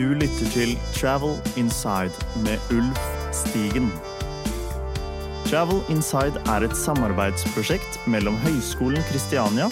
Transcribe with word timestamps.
Du 0.00 0.06
lytter 0.16 0.46
til 0.54 0.70
Travel 0.96 1.34
Inside 1.60 2.14
med 2.44 2.56
Ulf 2.72 3.00
Stigen. 3.36 3.90
Travel 5.44 5.82
Inside 5.92 6.40
er 6.48 6.64
et 6.64 6.76
samarbeidsprosjekt 6.76 7.98
mellom 8.08 8.38
Høgskolen 8.40 9.04
Kristiania 9.10 9.66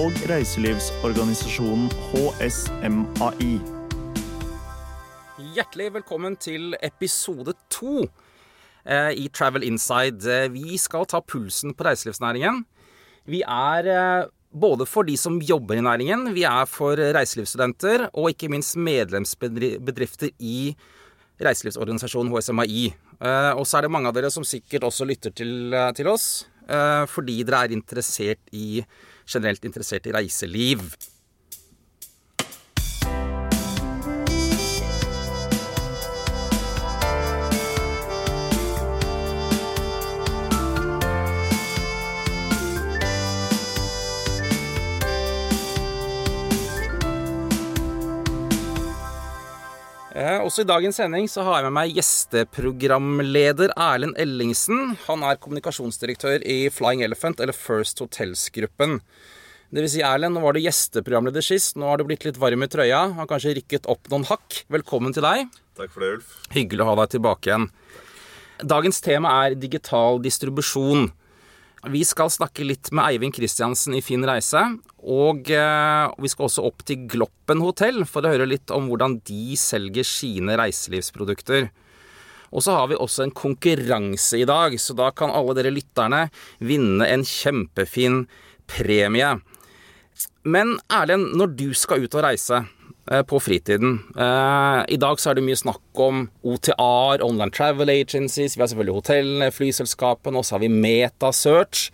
og 0.00 0.18
reiselivsorganisasjonen 0.26 1.86
HSMAI. 2.08 3.52
Hjertelig 5.54 5.88
velkommen 6.00 6.34
til 6.42 6.74
episode 6.82 7.54
to 7.70 8.08
eh, 8.82 9.14
i 9.14 9.30
Travel 9.30 9.68
Inside. 9.70 10.26
Eh, 10.26 10.50
Vi 10.50 10.82
skal 10.82 11.06
ta 11.06 11.22
pulsen 11.22 11.78
på 11.78 11.86
reiselivsnæringen. 11.86 12.64
Vi 13.22 13.44
er 13.46 13.94
eh, 13.94 14.26
både 14.50 14.86
for 14.88 15.06
de 15.06 15.16
som 15.18 15.38
jobber 15.42 15.78
i 15.78 15.84
næringen, 15.84 16.32
vi 16.34 16.44
er 16.48 16.66
for 16.68 16.98
reiselivsstudenter, 16.98 18.08
og 18.14 18.32
ikke 18.32 18.50
minst 18.50 18.76
medlemsbedrifter 18.76 20.32
i 20.38 20.74
reiselivsorganisasjonen 21.40 22.32
HSMAI. 22.34 22.90
Eh, 23.20 23.52
Og 23.56 23.66
så 23.66 23.78
er 23.78 23.82
det 23.86 23.92
mange 23.94 24.08
av 24.08 24.14
dere 24.14 24.30
som 24.30 24.44
sikkert 24.44 24.84
også 24.84 25.06
lytter 25.06 25.30
til, 25.30 25.72
eh, 25.72 25.92
til 25.92 26.08
oss, 26.08 26.46
eh, 26.68 27.06
fordi 27.06 27.44
dere 27.44 27.64
er 27.64 27.72
interessert 27.72 28.40
i, 28.52 28.84
generelt 29.26 29.64
interessert 29.64 30.06
i 30.06 30.12
reiseliv. 30.12 30.96
Også 50.50 50.64
i 50.64 50.66
dagens 50.66 50.98
sending 50.98 51.28
så 51.30 51.44
har 51.46 51.60
jeg 51.60 51.68
med 51.68 51.76
meg 51.76 51.92
gjesteprogramleder 51.94 53.70
Erlend 53.78 54.16
Ellingsen. 54.18 54.96
Han 55.06 55.22
er 55.22 55.38
kommunikasjonsdirektør 55.38 56.42
i 56.42 56.64
Flying 56.74 57.04
Elephant, 57.06 57.38
eller 57.38 57.54
First 57.54 58.02
Hotels-gruppen. 58.02 58.98
Det 59.70 59.84
vil 59.84 59.92
si, 59.92 60.02
Erlend, 60.02 60.34
nå 60.34 60.42
var 60.42 60.56
du 60.56 60.62
gjesteprogramleder 60.64 61.44
sist. 61.46 61.78
Nå 61.78 61.86
har 61.86 62.00
du 62.00 62.06
blitt 62.08 62.26
litt 62.26 62.40
varm 62.42 62.66
i 62.66 62.70
trøya. 62.70 63.04
Har 63.14 63.30
kanskje 63.30 63.54
rykket 63.60 63.86
opp 63.92 64.10
noen 64.10 64.26
hakk. 64.26 64.64
Velkommen 64.74 65.14
til 65.14 65.22
deg. 65.22 65.52
Takk 65.78 65.94
for 65.94 66.02
det, 66.02 66.10
Ulf. 66.16 66.34
Hyggelig 66.56 66.82
å 66.82 66.88
ha 66.90 66.98
deg 67.04 67.14
tilbake 67.14 67.52
igjen. 67.52 67.68
Dagens 68.74 68.98
tema 69.06 69.36
er 69.44 69.54
digital 69.60 70.18
distribusjon. 70.24 71.12
Vi 71.88 72.02
skal 72.04 72.28
snakke 72.28 72.64
litt 72.66 72.90
med 72.92 73.06
Eivind 73.08 73.32
Kristiansen 73.32 73.94
i 73.96 74.02
Finn 74.04 74.24
reise. 74.28 74.60
Og 75.00 75.48
eh, 75.48 76.10
vi 76.20 76.28
skal 76.28 76.48
også 76.50 76.64
opp 76.68 76.84
til 76.84 77.06
Gloppen 77.08 77.62
hotell 77.64 78.02
for 78.08 78.26
å 78.26 78.32
høre 78.34 78.48
litt 78.48 78.72
om 78.74 78.90
hvordan 78.90 79.16
de 79.24 79.56
selger 79.56 80.04
sine 80.04 80.58
reiselivsprodukter. 80.60 81.70
Og 82.50 82.66
så 82.66 82.74
har 82.76 82.90
vi 82.90 82.98
også 83.00 83.24
en 83.24 83.32
konkurranse 83.32 84.42
i 84.42 84.48
dag, 84.48 84.74
så 84.76 84.96
da 84.98 85.08
kan 85.14 85.32
alle 85.32 85.54
dere 85.56 85.72
lytterne 85.72 86.26
vinne 86.58 87.06
en 87.06 87.24
kjempefin 87.24 88.24
premie. 88.68 89.36
Men 90.44 90.76
Erlend, 90.92 91.32
når 91.38 91.56
du 91.56 91.68
skal 91.78 92.04
ut 92.04 92.18
og 92.18 92.26
reise 92.26 92.64
på 93.26 93.40
fritiden 93.42 93.96
eh, 94.14 94.80
I 94.94 94.98
dag 95.00 95.18
så 95.18 95.30
er 95.30 95.38
det 95.38 95.42
mye 95.46 95.58
snakk 95.58 96.02
om 96.04 96.26
OTR, 96.46 97.24
Online 97.24 97.50
Travel 97.50 97.90
Agencies, 97.90 98.54
vi 98.54 98.62
har 98.62 98.70
selvfølgelig 98.70 98.98
hotellene, 99.00 99.50
flyselskapene, 99.54 100.38
og 100.38 100.46
så 100.46 100.56
har 100.56 100.62
vi 100.62 100.70
Metasearch. 100.70 101.88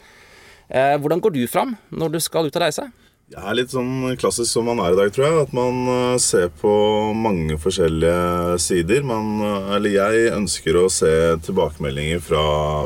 Eh, 0.69 0.97
hvordan 1.01 1.23
går 1.23 1.37
du 1.37 1.43
fram 1.49 1.77
når 1.91 2.17
du 2.17 2.21
skal 2.21 2.51
ut 2.51 2.59
og 2.59 2.65
reise? 2.67 2.89
Jeg 3.27 3.43
er 3.43 3.57
litt 3.59 3.73
sånn 3.75 4.13
klassisk 4.23 4.53
som 4.53 4.69
man 4.71 4.79
er 4.79 4.95
i 4.95 4.99
dag, 5.01 5.09
tror 5.11 5.25
jeg. 5.27 5.47
At 5.49 5.55
man 5.57 5.81
eh, 5.91 6.19
ser 6.23 6.47
på 6.61 6.71
mange 7.19 7.57
forskjellige 7.59 8.59
sider. 8.63 9.03
Man, 9.03 9.41
eh, 9.43 9.73
eller 9.75 9.97
jeg 9.97 10.29
ønsker 10.37 10.79
å 10.79 10.85
se 10.95 11.11
tilbakemeldinger 11.43 12.23
fra, 12.23 12.45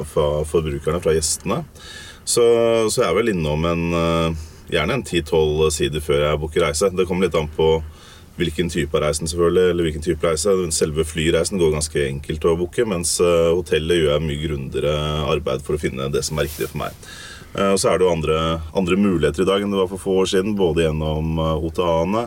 fra 0.09 0.29
forbrukerne, 0.49 1.03
fra 1.05 1.13
gjestene. 1.13 1.61
Så, 2.25 2.45
så 2.89 3.03
jeg 3.03 3.09
er 3.11 3.19
vel 3.19 3.35
innom 3.35 3.69
en 3.69 3.85
eh, 4.01 4.41
gjerne 4.73 4.97
en 4.97 5.05
10-12 5.05 5.69
sider 5.77 6.05
før 6.09 6.25
jeg 6.25 6.41
booker 6.41 6.65
reise. 6.71 6.89
Det 6.97 7.05
kommer 7.09 7.29
litt 7.29 7.37
an 7.37 7.53
på 7.53 7.75
hvilken 8.41 8.71
type 8.73 8.97
av 8.97 9.05
reisen, 9.05 9.29
selvfølgelig. 9.31 9.71
eller 9.71 9.87
hvilken 9.87 10.05
type 10.05 10.27
reise. 10.27 10.55
Selve 10.75 11.05
flyreisen 11.07 11.61
går 11.61 11.75
ganske 11.77 12.05
enkelt 12.09 12.47
å 12.49 12.57
booke, 12.59 12.87
mens 12.89 13.19
eh, 13.21 13.51
hotellet 13.55 14.01
gjør 14.01 14.15
jeg 14.17 14.25
mye 14.27 14.45
grundigere 14.47 14.95
arbeid 15.31 15.63
for 15.67 15.77
å 15.77 15.83
finne 15.83 16.09
det 16.13 16.25
som 16.27 16.41
er 16.41 16.49
riktig 16.49 16.71
for 16.73 16.83
meg. 16.83 16.97
Eh, 17.55 17.73
Og 17.75 17.79
så 17.83 17.91
er 17.93 17.99
det 18.01 18.07
jo 18.07 18.13
andre, 18.15 18.39
andre 18.79 18.97
muligheter 18.97 19.45
i 19.45 19.49
dag 19.49 19.63
enn 19.63 19.71
det 19.75 19.81
var 19.83 19.91
for 19.93 20.03
få 20.03 20.17
år 20.25 20.33
siden, 20.33 20.57
både 20.59 20.87
gjennom 20.89 21.39
eh, 21.39 21.69
OTA-ene 21.71 22.27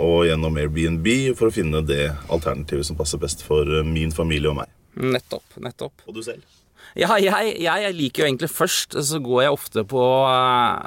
og 0.00 0.22
gjennom 0.24 0.54
Airbnb, 0.56 1.06
for 1.36 1.50
å 1.50 1.52
finne 1.52 1.82
det 1.84 2.06
alternativet 2.32 2.86
som 2.88 2.96
passer 2.96 3.20
best 3.20 3.42
for 3.44 3.68
min 3.84 4.08
familie 4.14 4.48
og 4.48 4.56
meg. 4.62 4.70
Nettopp, 4.96 5.58
nettopp. 5.60 6.06
Og 6.08 6.16
du 6.16 6.22
selv? 6.24 6.40
Ja, 6.96 7.18
jeg, 7.20 7.58
jeg 7.60 7.92
liker 7.98 8.22
jo 8.22 8.28
egentlig 8.30 8.48
først, 8.48 8.96
så 9.04 9.20
går 9.20 9.42
jeg 9.44 9.52
ofte 9.52 9.84
på, 9.84 10.00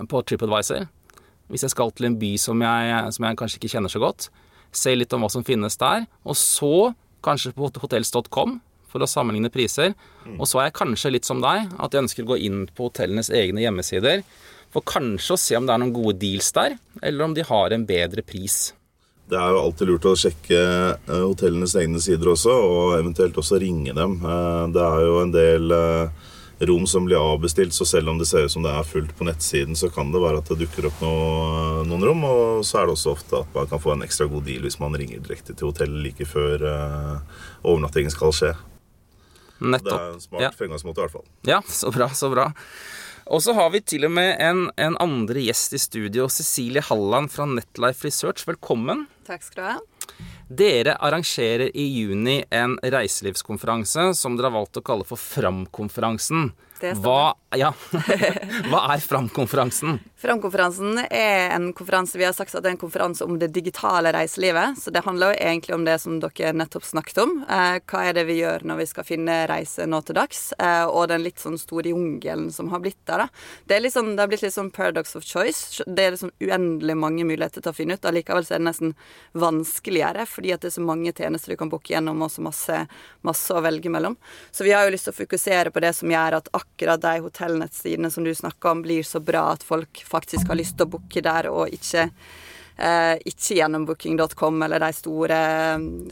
på 0.10 0.22
TripAdvisor. 0.26 0.88
Hvis 1.50 1.66
jeg 1.66 1.74
skal 1.74 1.92
til 1.98 2.10
en 2.10 2.18
by 2.22 2.32
som 2.42 2.62
jeg, 2.62 3.14
som 3.16 3.26
jeg 3.26 3.40
kanskje 3.40 3.60
ikke 3.62 3.72
kjenner 3.76 3.92
så 3.94 4.02
godt. 4.04 4.30
Se 4.72 4.94
litt 4.96 5.14
om 5.18 5.24
hva 5.26 5.32
som 5.34 5.46
finnes 5.46 5.78
der. 5.82 6.06
Og 6.26 6.38
så 6.38 6.92
kanskje 7.26 7.54
på 7.58 7.72
hotels.com 7.82 8.60
for 8.90 9.06
å 9.06 9.10
sammenligne 9.10 9.52
priser. 9.54 9.94
Og 10.38 10.48
så 10.50 10.62
er 10.62 10.70
jeg 10.70 10.78
kanskje 10.80 11.12
litt 11.14 11.28
som 11.28 11.42
deg, 11.44 11.70
at 11.78 11.94
jeg 11.94 12.06
ønsker 12.06 12.26
å 12.26 12.32
gå 12.32 12.40
inn 12.48 12.64
på 12.74 12.88
hotellenes 12.90 13.30
egne 13.34 13.62
hjemmesider. 13.62 14.24
For 14.74 14.86
kanskje 14.86 15.36
å 15.36 15.42
se 15.42 15.58
om 15.58 15.66
det 15.66 15.74
er 15.76 15.82
noen 15.82 15.94
gode 15.94 16.18
deals 16.22 16.52
der, 16.54 16.78
eller 17.02 17.26
om 17.26 17.34
de 17.38 17.46
har 17.46 17.74
en 17.74 17.86
bedre 17.90 18.22
pris. 18.26 18.72
Det 19.30 19.38
er 19.38 19.54
jo 19.54 19.62
alltid 19.62 19.90
lurt 19.92 20.08
å 20.10 20.16
sjekke 20.18 20.60
eh, 20.60 21.22
hotellenes 21.22 21.76
egne 21.78 22.02
sider 22.02 22.32
også, 22.32 22.50
og 22.50 22.96
eventuelt 22.98 23.38
også 23.38 23.60
ringe 23.62 23.94
dem. 23.94 24.16
Eh, 24.26 24.64
Det 24.74 24.86
er 24.86 25.04
jo 25.06 25.20
en 25.22 25.34
del 25.36 25.76
eh, 25.76 26.29
rom 26.68 26.84
som 26.88 27.06
blir 27.08 27.16
avbestilt, 27.20 27.74
så 27.74 27.86
selv 27.88 28.10
om 28.12 28.18
det 28.20 28.28
ser 28.28 28.46
ut 28.48 28.52
som 28.52 28.64
det 28.66 28.72
er 28.76 28.84
fullt 28.88 29.14
på 29.18 29.24
nettsiden, 29.28 29.78
så 29.80 29.88
kan 29.94 30.12
det 30.12 30.20
være 30.20 30.42
at 30.42 30.50
det 30.52 30.58
dukker 30.66 30.90
opp 30.90 31.00
noe, 31.04 31.84
noen 31.88 32.04
rom. 32.04 32.24
Og 32.28 32.66
så 32.68 32.82
er 32.82 32.90
det 32.90 32.96
også 32.98 33.14
ofte 33.16 33.40
at 33.44 33.54
man 33.56 33.70
kan 33.72 33.80
få 33.80 33.94
en 33.96 34.04
ekstra 34.04 34.28
god 34.32 34.44
deal 34.50 34.66
hvis 34.68 34.80
man 34.82 34.98
ringer 35.00 35.22
direkte 35.24 35.56
til 35.56 35.70
hotellet 35.72 36.04
like 36.10 36.28
før 36.28 36.66
eh, 36.68 37.44
overnattingen 37.64 38.12
skal 38.12 38.34
skje. 38.36 38.54
Nettopp. 39.60 39.88
Det 39.88 40.00
er 40.00 40.14
en 40.14 40.24
smart 40.24 40.42
Ja. 40.46 40.52
fremgangsmåte 40.56 41.00
i 41.00 41.06
hvert 41.06 41.16
fall. 41.18 41.28
Ja, 41.48 41.62
så 41.68 41.92
bra, 41.96 42.10
så 42.16 42.30
bra. 42.32 42.50
Og 43.30 43.44
så 43.46 43.54
har 43.54 43.70
vi 43.70 43.80
til 43.86 44.06
og 44.08 44.12
med 44.16 44.36
en, 44.42 44.66
en 44.80 44.96
andre 45.00 45.44
gjest 45.44 45.76
i 45.76 45.80
studio, 45.80 46.28
Cecilie 46.34 46.82
Halland 46.82 47.30
fra 47.32 47.46
Netlife 47.46 48.08
Research. 48.08 48.46
Velkommen. 48.48 49.06
Takk 49.28 49.44
skal 49.46 49.62
du 49.62 49.68
ha. 49.68 49.78
Dere 50.50 50.96
arrangerer 50.98 51.70
i 51.78 51.86
juni 51.94 52.40
en 52.50 52.78
reiselivskonferanse 52.82 54.10
som 54.18 54.38
dere 54.38 54.50
har 54.50 54.58
valgt 54.58 54.80
å 54.82 54.86
kalle 54.86 55.06
for 55.06 55.22
Fram-konferansen. 55.22 56.52
Hva, 56.82 57.34
ja. 57.58 57.74
Hva 58.70 58.82
er 58.94 59.02
Fram-konferansen? 59.04 60.00
Framkonferansen 60.20 61.00
er 61.06 61.54
en 61.56 61.70
konferanse 61.74 62.18
vi 62.20 62.26
har 62.28 62.34
sagt 62.36 62.52
at 62.56 62.64
det 62.64 62.72
er 62.72 62.76
en 62.76 62.82
konferanse 62.82 63.24
om 63.24 63.38
det 63.40 63.52
digitale 63.56 64.12
reiselivet. 64.12 64.76
Så 64.82 64.92
det 64.92 65.06
handler 65.06 65.32
jo 65.32 65.40
egentlig 65.48 65.76
om 65.76 65.86
det 65.88 65.96
som 66.04 66.18
dere 66.20 66.52
nettopp 66.60 66.84
snakket 66.84 67.22
om. 67.24 67.36
Eh, 67.48 67.78
hva 67.88 68.02
er 68.08 68.18
det 68.18 68.26
vi 68.28 68.40
gjør 68.42 68.66
når 68.68 68.82
vi 68.82 68.88
skal 68.90 69.08
finne 69.08 69.38
reise 69.50 69.88
nå 69.88 70.02
til 70.04 70.18
dags? 70.20 70.42
Eh, 70.60 70.86
og 70.88 71.08
den 71.12 71.24
litt 71.24 71.40
sånn 71.40 71.56
store 71.62 71.94
jungelen 71.94 72.50
som 72.52 72.72
har 72.74 72.84
blitt 72.84 73.00
der. 73.08 73.26
da. 73.26 73.30
Det, 73.72 73.80
sånn, 73.94 74.16
det 74.18 74.26
har 74.26 74.32
blitt 74.34 74.44
litt 74.44 74.58
sånn 74.58 74.74
paradox 74.76 75.16
of 75.16 75.28
choice. 75.28 75.84
Det 75.88 76.06
er 76.06 76.18
liksom 76.18 76.34
uendelig 76.44 76.98
mange 77.00 77.28
muligheter 77.28 77.64
til 77.64 77.72
å 77.72 77.78
finne 77.78 77.96
ut. 77.96 78.10
Allikevel 78.12 78.48
så 78.48 78.58
er 78.58 78.64
det 78.64 78.70
nesten 78.70 78.96
vanskeligere, 79.40 80.28
fordi 80.28 80.56
at 80.56 80.66
det 80.66 80.74
er 80.74 80.78
så 80.80 80.84
mange 80.86 81.16
tjenester 81.16 81.56
du 81.56 81.60
kan 81.60 81.72
booke 81.72 81.94
gjennom, 81.94 82.26
og 82.26 82.34
så 82.34 82.44
masse, 82.44 82.82
masse 83.26 83.56
å 83.56 83.64
velge 83.64 83.92
mellom. 83.94 84.20
Så 84.52 84.68
vi 84.68 84.76
har 84.76 84.84
jo 84.84 84.94
lyst 84.98 85.08
til 85.08 85.16
å 85.16 85.22
fokusere 85.22 85.72
på 85.72 85.84
det 85.84 85.96
som 85.98 86.12
gjør 86.12 86.42
at 86.42 86.52
akkurat 86.52 86.69
de 86.78 87.16
hotellnettsidene 87.24 88.12
som 88.12 88.24
du 88.24 88.34
snakker 88.36 88.70
om, 88.70 88.82
blir 88.82 89.04
så 89.04 89.20
bra 89.20 89.50
at 89.54 89.64
folk 89.64 90.04
faktisk 90.06 90.48
har 90.48 90.60
lyst 90.60 90.78
til 90.78 90.88
å 90.88 90.94
booke 90.98 91.22
der, 91.22 91.50
og 91.52 91.74
ikke 91.74 92.10
eh, 92.80 93.16
ikke 93.26 93.60
gjennom 93.60 93.86
booking.com 93.86 94.64
eller 94.64 94.80
de 94.80 94.94
store, 94.96 95.42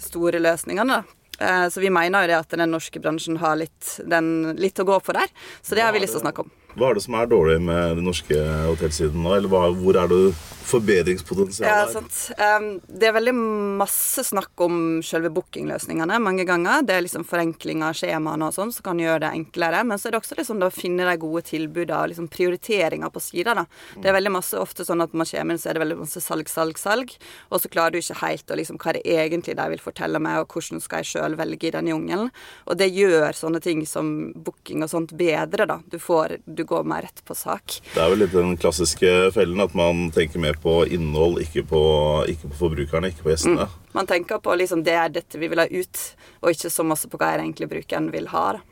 store 0.03 0.41
løsningene. 0.43 0.99
da. 0.99 1.17
Eh, 1.39 1.69
så 1.69 1.79
vi 1.79 1.89
mener 1.89 2.23
jo 2.23 2.31
det 2.33 2.39
at 2.39 2.57
den 2.57 2.71
norske 2.71 2.99
bransjen 2.99 3.37
har 3.41 3.57
litt, 3.59 3.99
den, 4.05 4.55
litt 4.57 4.79
å 4.79 4.87
gå 4.87 4.99
for 5.03 5.17
der. 5.17 5.31
Så 5.61 5.77
det 5.77 5.85
har 5.85 5.93
vi 5.95 6.03
lyst 6.03 6.17
til 6.17 6.23
å 6.23 6.27
snakke 6.27 6.45
om. 6.45 6.51
Hva 6.77 6.91
er 6.91 6.99
det 6.99 7.05
som 7.07 7.15
er 7.17 7.29
dårlig 7.31 7.57
med 7.65 7.97
den 7.97 8.05
norske 8.05 8.37
hotellsiden 8.67 9.23
nå? 9.25 9.33
Eller 9.33 9.49
hvor 9.49 9.97
er 9.97 10.11
det 10.11 10.21
forbedringspotensial 10.67 11.67
Ja, 11.67 11.85
er? 11.87 12.65
det 12.99 13.07
er 13.07 13.15
veldig 13.15 13.33
masse 13.79 14.23
snakk 14.27 14.59
om 14.65 14.99
selve 15.05 15.31
bookingløsningene 15.33 16.19
mange 16.21 16.45
ganger. 16.47 16.83
Det 16.85 16.95
er 16.95 17.05
liksom 17.05 17.25
forenkling 17.27 17.83
av 17.87 17.95
skjemaene 17.97 18.49
og 18.49 18.55
sånn 18.55 18.73
som 18.75 18.85
kan 18.85 19.01
gjøre 19.01 19.23
det 19.23 19.31
enklere. 19.39 19.83
Men 19.87 19.97
så 19.97 20.09
er 20.09 20.15
det 20.15 20.21
også 20.21 20.37
liksom 20.37 20.61
det 20.61 20.69
å 20.69 20.75
finne 20.75 21.07
de 21.07 21.15
gode 21.21 21.45
tilbudene 21.47 22.01
og 22.01 22.11
liksom 22.11 22.29
prioriteringer 22.33 23.13
på 23.13 23.23
sida. 23.23 23.55
da. 23.57 23.65
Det 23.95 24.11
er 24.11 24.17
veldig 24.17 24.35
masse 24.37 24.59
ofte 24.59 24.85
sånn 24.87 25.01
at 25.01 25.15
man 25.17 25.27
kommer 25.27 25.55
inn, 25.55 25.61
så 25.61 25.71
er 25.71 25.77
det 25.77 25.85
veldig 25.85 25.99
masse 26.03 26.23
salg, 26.23 26.51
salg, 26.51 26.77
salg. 26.81 27.15
Og 27.49 27.63
så 27.63 27.71
klarer 27.71 27.95
du 27.95 28.01
ikke 28.01 28.21
helt 28.21 28.51
å 28.53 28.59
liksom 28.59 28.81
hva 28.81 28.93
det 28.97 29.05
egentlig 29.07 29.57
de 29.57 29.69
vil 29.73 29.83
fortelle 29.83 30.21
meg, 30.21 30.43
og 30.43 30.53
hvordan 30.53 30.83
skal 30.83 31.01
jeg 31.01 31.13
sjøl 31.13 31.39
velge 31.39 31.71
i 31.71 31.73
den 31.77 31.91
jungelen. 31.93 32.31
Og 32.67 32.77
det 32.77 32.91
gjør 32.91 33.31
sånne 33.33 33.63
ting 33.63 33.85
som 33.87 34.33
booking 34.35 34.83
og 34.83 34.91
sånt 34.91 35.15
bedre, 35.17 35.65
da. 35.65 35.81
Du 35.87 35.97
får 35.97 36.37
Du 36.47 36.63
går 36.67 36.87
mer 36.87 37.07
rett 37.07 37.23
på 37.25 37.35
sak. 37.37 37.79
Det 37.93 38.03
er 38.03 38.13
vel 38.13 38.23
litt 38.25 38.35
den 38.35 38.55
klassiske 38.59 39.13
fellen 39.35 39.63
at 39.63 39.75
man 39.77 40.07
tenker 40.15 40.41
mer 40.43 40.59
på 40.61 40.79
innhold, 40.85 41.41
ikke 41.43 41.65
på, 41.71 41.81
ikke 42.31 42.51
på 42.51 42.61
forbrukerne, 42.61 43.11
ikke 43.13 43.25
på 43.25 43.33
gjestene. 43.33 43.67
Man 43.97 44.09
tenker 44.09 44.41
på 44.43 44.55
liksom 44.59 44.83
det 44.85 44.95
er 44.99 45.13
dette 45.19 45.39
vi 45.41 45.49
vil 45.51 45.63
ha 45.63 45.67
ut, 45.67 46.01
og 46.43 46.53
ikke 46.53 46.73
så 46.73 46.85
masse 46.87 47.09
på 47.09 47.19
hva 47.19 47.33
er 47.33 47.45
egentlig 47.45 47.71
brukeren 47.71 48.11
vil 48.13 48.29
ha. 48.33 48.47
da. 48.59 48.65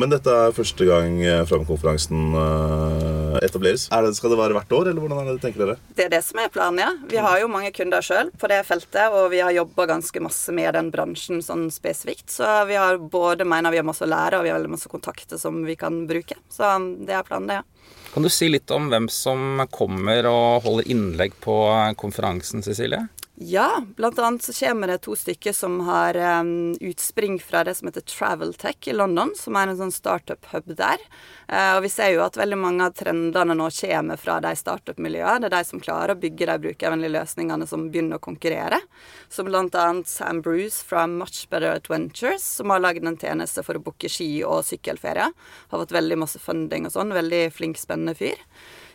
Men 0.00 0.10
dette 0.10 0.26
er 0.26 0.54
første 0.54 0.86
gang 0.88 1.20
Framkonferansen 1.46 2.24
Fram-konferansen 2.34 2.34
eh, 2.34 3.36
etableres. 3.46 3.86
Er 3.94 4.02
det, 4.02 4.16
skal 4.18 4.32
det 4.32 4.38
være 4.40 4.56
hvert 4.56 4.72
år, 4.74 4.88
eller 4.90 5.04
hvordan 5.04 5.20
er 5.22 5.28
det, 5.30 5.42
tenker 5.44 5.62
dere? 5.62 5.76
Det 5.94 6.06
er 6.08 6.10
det 6.16 6.20
som 6.26 6.40
er 6.42 6.50
planen, 6.50 6.80
ja. 6.82 6.88
Vi 7.10 7.20
har 7.22 7.38
jo 7.38 7.50
mange 7.52 7.70
kunder 7.74 8.02
sjøl 8.02 8.32
på 8.34 8.50
det 8.50 8.58
feltet, 8.66 9.14
og 9.14 9.28
vi 9.30 9.42
har 9.44 9.54
jobba 9.54 9.86
ganske 9.94 10.24
masse 10.24 10.54
med 10.56 10.74
den 10.74 10.90
bransjen 10.94 11.44
sånn 11.46 11.68
spesifikt. 11.74 12.26
Så 12.34 12.48
vi 12.66 12.78
har 12.80 12.98
både 12.98 13.46
mener 13.46 13.74
vi 13.74 13.78
har 13.78 13.86
masse 13.86 14.02
å 14.06 14.10
lære, 14.10 14.40
og 14.40 14.48
vi 14.48 14.50
har 14.50 14.58
veldig 14.58 14.74
masse 14.74 14.90
kontakter 14.90 15.38
som 15.38 15.62
vi 15.66 15.78
kan 15.78 16.02
bruke. 16.10 16.40
Så 16.50 16.74
det 17.06 17.14
er 17.14 17.26
planen, 17.28 17.52
det, 17.52 17.62
ja. 17.62 17.68
Kan 18.14 18.22
du 18.22 18.30
si 18.30 18.46
litt 18.50 18.70
om 18.70 18.90
hvem 18.90 19.08
som 19.10 19.62
kommer 19.74 20.26
og 20.30 20.66
holder 20.66 20.90
innlegg 20.90 21.38
på 21.42 21.54
konferansen, 21.98 22.62
Cecilie? 22.62 23.08
Ja, 23.36 23.82
blant 23.96 24.18
annet 24.18 24.42
så 24.42 24.52
kommer 24.52 24.86
det 24.86 25.00
to 25.02 25.16
stykker 25.18 25.52
som 25.52 25.80
har 25.80 26.14
um, 26.40 26.76
utspring 26.80 27.40
fra 27.42 27.64
det 27.66 27.72
som 27.74 27.88
heter 27.88 28.04
Traveltech 28.06 28.86
i 28.88 28.92
London, 28.94 29.32
som 29.34 29.56
er 29.58 29.72
en 29.72 29.80
sånn 29.80 29.90
startup-hub 29.90 30.68
der. 30.78 31.02
Uh, 31.50 31.72
og 31.74 31.80
vi 31.82 31.90
ser 31.90 32.12
jo 32.14 32.22
at 32.22 32.38
veldig 32.38 32.58
mange 32.62 32.86
av 32.86 32.94
trendene 32.94 33.56
nå 33.58 33.66
kommer 33.74 34.22
fra 34.22 34.36
de 34.44 34.52
startup-miljøene. 34.54 35.42
Det 35.42 35.50
er 35.50 35.56
de 35.56 35.70
som 35.72 35.82
klarer 35.82 36.14
å 36.14 36.20
bygge 36.22 36.46
de 36.46 36.56
brukervennlige 36.68 37.16
løsningene 37.16 37.66
som 37.66 37.88
begynner 37.88 38.22
å 38.22 38.26
konkurrere. 38.28 38.78
Som 39.26 39.50
blant 39.50 39.74
annet 39.82 40.06
Sam 40.06 40.38
Bruce 40.46 40.86
fra 40.86 41.08
Much 41.10 41.48
Better 41.50 41.74
Adventures, 41.74 42.46
som 42.60 42.70
har 42.70 42.86
lagd 42.86 43.02
en 43.02 43.18
tjeneste 43.18 43.66
for 43.66 43.74
å 43.74 43.82
booke 43.82 44.06
ski 44.06 44.30
og 44.46 44.62
sykkelferie. 44.70 45.26
Har 45.74 45.82
fått 45.82 45.98
veldig 45.98 46.22
masse 46.22 46.38
funding 46.38 46.86
og 46.86 46.94
sånn. 46.94 47.10
Veldig 47.18 47.48
flink, 47.58 47.82
spennende 47.82 48.14
fyr. 48.14 48.38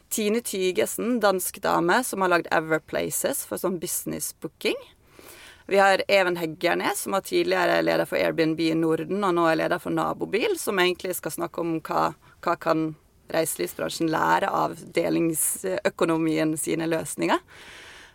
Tine 0.10 0.42
Tygesen, 0.42 1.20
dansk 1.22 1.62
dame, 1.62 2.04
som 2.04 2.22
har 2.22 2.34
lagd 2.34 2.50
Everplaces 2.54 3.44
for 3.46 3.62
sånn 3.62 3.80
business 3.82 4.32
booking. 4.42 4.78
Vi 5.70 5.78
har 5.78 6.02
Even 6.08 6.38
Heggernes, 6.38 7.04
som 7.06 7.14
var 7.14 7.22
tidligere 7.22 7.82
leder 7.86 8.10
for 8.10 8.18
Airbnb 8.18 8.60
i 8.60 8.74
Norden, 8.74 9.22
og 9.24 9.36
nå 9.38 9.44
er 9.46 9.60
leder 9.60 9.82
for 9.82 9.94
Nabobil, 9.94 10.58
som 10.58 10.82
egentlig 10.82 11.14
skal 11.20 11.36
snakke 11.36 11.62
om 11.62 11.76
hva, 11.86 12.08
hva 12.42 12.56
kan 12.58 12.88
reiselivsbransjen 13.30 14.10
lære 14.10 14.50
av 14.50 14.74
delingsøkonomien 14.96 16.56
sine 16.58 16.90
løsninger. 16.90 17.44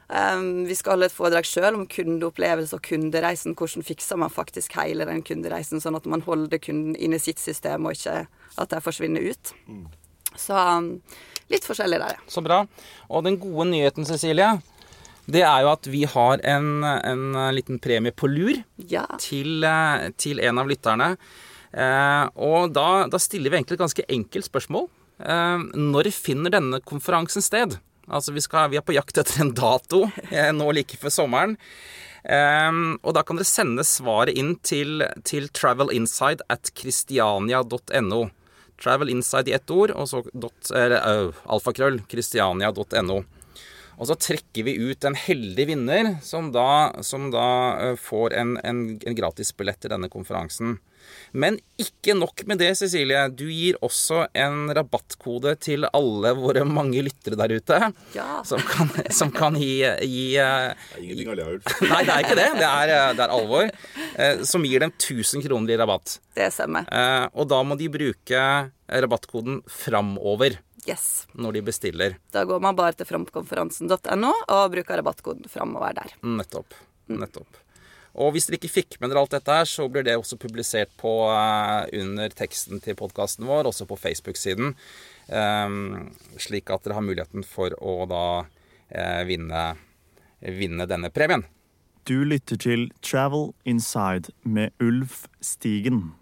Um, 0.08 0.66
vi 0.68 0.74
skal 0.76 0.96
holde 0.96 1.08
et 1.08 1.14
foredrag 1.16 1.46
sjøl 1.48 1.78
om 1.78 1.86
kundeopplevelse 1.88 2.76
og 2.76 2.84
kundereisen. 2.84 3.54
Hvordan 3.56 3.86
fikser 3.86 4.18
man 4.20 4.34
faktisk 4.34 4.74
hele 4.76 5.06
den 5.08 5.22
kundereisen, 5.24 5.80
sånn 5.80 5.96
at 5.96 6.10
man 6.10 6.26
holder 6.26 6.60
kunden 6.60 6.98
inn 6.98 7.14
i 7.16 7.22
sitt 7.22 7.40
system, 7.40 7.86
og 7.86 7.96
ikke 7.96 8.24
at 8.26 8.74
de 8.74 8.82
forsvinner 8.84 9.30
ut. 9.30 9.54
Mm. 9.70 9.86
Så 10.34 10.58
um, 10.58 10.90
litt 11.52 11.66
forskjellig 11.66 12.00
der, 12.00 12.16
ja. 12.16 12.28
Så 12.30 12.42
bra. 12.44 12.62
Og 13.10 13.26
den 13.26 13.38
gode 13.42 13.68
nyheten, 13.72 14.06
Cecilie, 14.08 14.52
det 15.30 15.44
er 15.46 15.64
jo 15.64 15.72
at 15.72 15.88
vi 15.88 16.04
har 16.08 16.42
en, 16.44 16.84
en 16.84 17.24
liten 17.56 17.80
premie 17.82 18.12
på 18.12 18.28
lur 18.28 18.58
ja. 18.90 19.06
til, 19.20 19.64
eh, 19.64 20.10
til, 20.20 20.42
en 20.44 20.60
av 20.60 20.68
lytterne. 20.68 21.14
Eh, 21.72 22.26
og 22.44 22.74
da, 22.76 23.06
da, 23.10 23.20
stiller 23.22 23.50
vi 23.50 23.60
egentlig 23.60 23.78
et 23.78 23.84
ganske 23.86 24.06
enkelt 24.18 24.48
spørsmål. 24.50 24.88
Eh, 25.24 25.66
når 25.80 26.12
finner 26.14 26.52
denne 26.54 26.82
konferansen 26.84 27.44
sted? 27.44 27.78
Altså, 28.04 28.34
vi, 28.36 28.42
skal, 28.44 28.68
vi 28.72 28.78
er 28.80 28.84
på 28.84 28.96
jakt 28.96 29.18
etter 29.20 29.40
en 29.44 29.54
dato 29.56 30.04
eh, 30.28 30.52
nå 30.52 30.70
like 30.76 31.00
før 31.00 31.14
sommeren. 31.22 31.56
Um, 32.24 32.94
og 33.04 33.12
da 33.18 33.20
kan 33.20 33.36
dere 33.36 33.44
sende 33.44 33.84
svaret 33.84 34.38
inn 34.40 34.54
til, 34.64 35.02
til 35.28 35.50
travelinside 35.52 36.46
at 36.48 36.70
christiania.no. 36.72 38.20
Travel 38.82 39.12
Inside 39.12 39.50
i 39.50 39.54
ett 39.56 39.70
ord, 39.70 39.92
og 39.94 40.08
så 40.10 40.22
dot, 40.32 40.70
eller, 40.74 41.34
alfakrøll 41.46 42.00
christiania.no. 42.10 43.22
Og 43.98 44.08
så 44.10 44.16
trekker 44.18 44.66
vi 44.66 44.78
ut 44.90 45.04
en 45.06 45.18
heldig 45.18 45.68
vinner 45.70 46.14
som 46.24 46.50
da, 46.54 46.94
som 47.06 47.30
da 47.34 47.46
uh, 47.78 47.94
får 48.00 48.34
en, 48.40 48.56
en, 48.64 48.82
en 48.98 49.16
gratisbillett 49.16 49.82
til 49.84 49.94
denne 49.94 50.10
konferansen. 50.12 50.78
Men 51.36 51.58
ikke 51.80 52.14
nok 52.16 52.44
med 52.48 52.60
det, 52.62 52.70
Cecilie. 52.78 53.20
Du 53.36 53.44
gir 53.50 53.76
også 53.84 54.24
en 54.38 54.70
rabattkode 54.74 55.52
til 55.62 55.86
alle 55.90 56.32
våre 56.38 56.64
mange 56.66 57.02
lyttere 57.04 57.38
der 57.38 57.56
ute. 57.58 57.80
Ja. 58.16 58.40
Som, 58.46 58.62
kan, 58.70 58.90
som 59.12 59.32
kan, 59.34 59.58
gi, 59.58 59.82
gi 59.84 60.24
er 60.40 60.72
Ingenting 61.00 61.32
alle 61.34 61.46
har 61.46 61.56
gjort. 61.58 61.74
Nei, 61.90 62.02
det 62.06 62.14
er 62.14 62.24
ikke 62.24 62.38
det. 62.40 62.48
Det 62.60 62.70
er, 62.70 62.94
det 63.18 63.26
er 63.26 63.34
alvor. 63.36 63.72
Som 64.48 64.64
gir 64.68 64.86
dem 64.86 64.94
1000 64.94 65.44
kroner 65.44 65.74
i 65.74 65.80
rabatt. 65.82 66.18
Det 66.38 66.48
stemmer. 66.54 66.88
Og 67.34 67.50
da 67.52 67.60
må 67.66 67.76
de 67.78 67.90
bruke 67.92 68.46
rabattkoden 68.88 69.62
'framover'. 69.68 70.60
Yes. 70.88 71.26
Når 71.32 71.58
de 71.58 71.64
bestiller. 71.64 72.16
Da 72.34 72.44
går 72.48 72.60
man 72.62 72.76
bare 72.76 72.96
til 72.98 73.08
framkonferansen.no 73.08 74.32
og 74.52 74.64
bruker 74.74 75.00
rabattkoden 75.00 75.48
'framover' 75.48 75.94
der. 75.96 76.16
Nettopp. 76.22 76.74
Nettopp. 77.08 77.60
Og 78.14 78.34
hvis 78.34 78.46
dere 78.46 78.60
ikke 78.60 78.70
fikk 78.70 78.96
med 79.00 79.10
dere 79.10 79.24
alt 79.24 79.32
dette 79.34 79.54
her, 79.56 79.66
så 79.66 79.88
blir 79.90 80.04
det 80.06 80.14
også 80.14 80.38
publisert 80.38 80.92
på, 81.00 81.12
uh, 81.26 81.82
under 81.98 82.30
teksten 82.30 82.82
til 82.84 82.94
podkasten 82.94 83.46
vår, 83.48 83.66
også 83.66 83.88
på 83.90 83.98
Facebook-siden. 83.98 84.76
Um, 85.26 86.12
slik 86.38 86.70
at 86.70 86.84
dere 86.84 86.94
har 87.00 87.06
muligheten 87.06 87.42
for 87.42 87.74
å 87.82 88.04
da 88.06 88.26
uh, 88.46 89.22
vinne, 89.26 89.64
vinne, 90.38 90.86
denne 90.86 91.10
premien. 91.10 91.46
Du 92.06 92.20
lytter 92.22 92.60
til 92.60 92.90
Travel 93.02 93.50
Inside 93.64 94.30
med 94.44 94.70
Ulf 94.78 95.24
Stigen. 95.40 96.12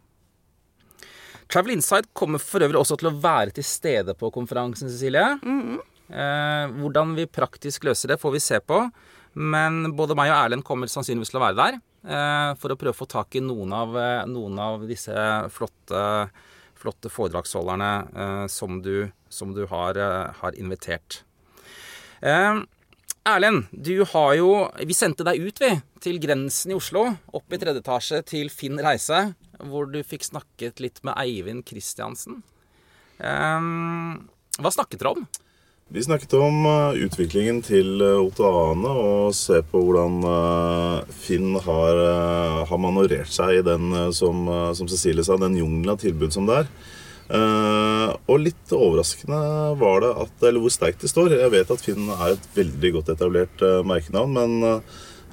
Travel 1.53 1.75
Inside 1.75 2.09
kommer 2.17 2.41
for 2.41 2.65
øvrig 2.65 2.81
også 2.81 2.97
til 2.97 3.11
å 3.11 3.17
være 3.21 3.53
til 3.53 3.67
stede 3.67 4.15
på 4.17 4.31
konferansen, 4.33 4.89
Cecilie. 4.89 5.39
Mm 5.43 5.63
-hmm. 5.63 5.81
hvordan 6.81 7.15
vi 7.15 7.27
praktisk 7.27 7.85
løser 7.85 8.09
det, 8.09 8.21
får 8.21 8.33
vi 8.33 8.41
se 8.41 8.61
på. 8.61 8.91
Men 9.35 9.97
både 9.97 10.15
meg 10.15 10.31
og 10.31 10.45
Erlend 10.45 10.65
kommer 10.65 10.87
sannsynligvis 10.87 11.31
til 11.31 11.41
å 11.41 11.45
være 11.45 11.57
der 11.57 11.75
eh, 12.05 12.55
for 12.55 12.73
å 12.73 12.77
prøve 12.77 12.93
å 12.93 13.01
få 13.01 13.07
tak 13.07 13.35
i 13.35 13.41
noen 13.41 13.73
av, 13.73 13.97
eh, 13.97 14.27
noen 14.27 14.59
av 14.59 14.87
disse 14.87 15.13
flotte, 15.51 16.31
flotte 16.75 17.09
foredragsholderne 17.09 18.49
som 18.49 18.83
du, 18.83 19.11
som 19.29 19.55
du 19.55 19.67
har, 19.67 19.95
har, 20.41 20.53
invitert. 20.55 21.23
Erlend, 23.23 23.69
du 23.71 24.03
har 24.11 24.33
jo 24.35 24.49
Vi 24.83 24.95
sendte 24.99 25.23
deg 25.27 25.39
ut, 25.39 25.61
vi, 25.63 25.71
til 26.03 26.19
grensen 26.23 26.73
i 26.73 26.79
Oslo. 26.79 27.05
Opp 27.31 27.55
i 27.55 27.61
tredje 27.63 27.83
etasje 27.85 28.23
til 28.27 28.51
Finn 28.51 28.81
Reise, 28.83 29.35
hvor 29.63 29.87
du 29.87 30.01
fikk 30.03 30.27
snakket 30.27 30.83
litt 30.83 30.99
med 31.07 31.15
Eivind 31.23 31.63
Kristiansen. 31.69 32.41
Hva 33.23 34.73
snakket 34.75 34.99
dere 34.99 35.15
om? 35.15 35.29
Vi 35.93 36.03
snakket 36.03 36.35
om 36.41 36.65
uh, 36.65 36.97
utviklingen 36.97 37.59
til 37.63 38.01
uh, 38.01 38.23
Otoane 38.25 38.91
og 38.97 39.35
se 39.37 39.59
på 39.69 39.83
hvordan 39.85 40.23
uh, 40.25 41.11
Finn 41.13 41.53
har, 41.67 42.01
har, 42.65 42.81
manøvrert 42.81 43.31
seg 43.31 43.59
i 43.59 43.65
den, 43.67 43.93
som, 44.17 44.49
som, 44.73 44.89
Cecilie 44.89 45.23
sa, 45.27 45.37
den 45.37 45.59
jungelen 45.61 45.93
av 45.93 46.01
tilbud 46.01 46.33
som 46.33 46.49
det 46.49 46.63
er. 46.63 46.71
Og 47.31 48.41
litt 48.43 48.73
overraskende 48.75 49.39
var 49.81 50.03
det 50.05 50.11
at, 50.25 50.35
eller 50.49 50.63
hvor 50.63 50.73
sterkt 50.75 51.05
det 51.05 51.11
står. 51.13 51.37
Jeg 51.39 51.53
vet 51.55 51.71
at 51.73 51.85
Finn 51.85 52.11
er 52.13 52.35
et 52.35 52.49
veldig 52.57 52.91
godt 52.99 53.13
etablert 53.15 53.65
merkenavn, 53.89 54.37
men 54.37 54.83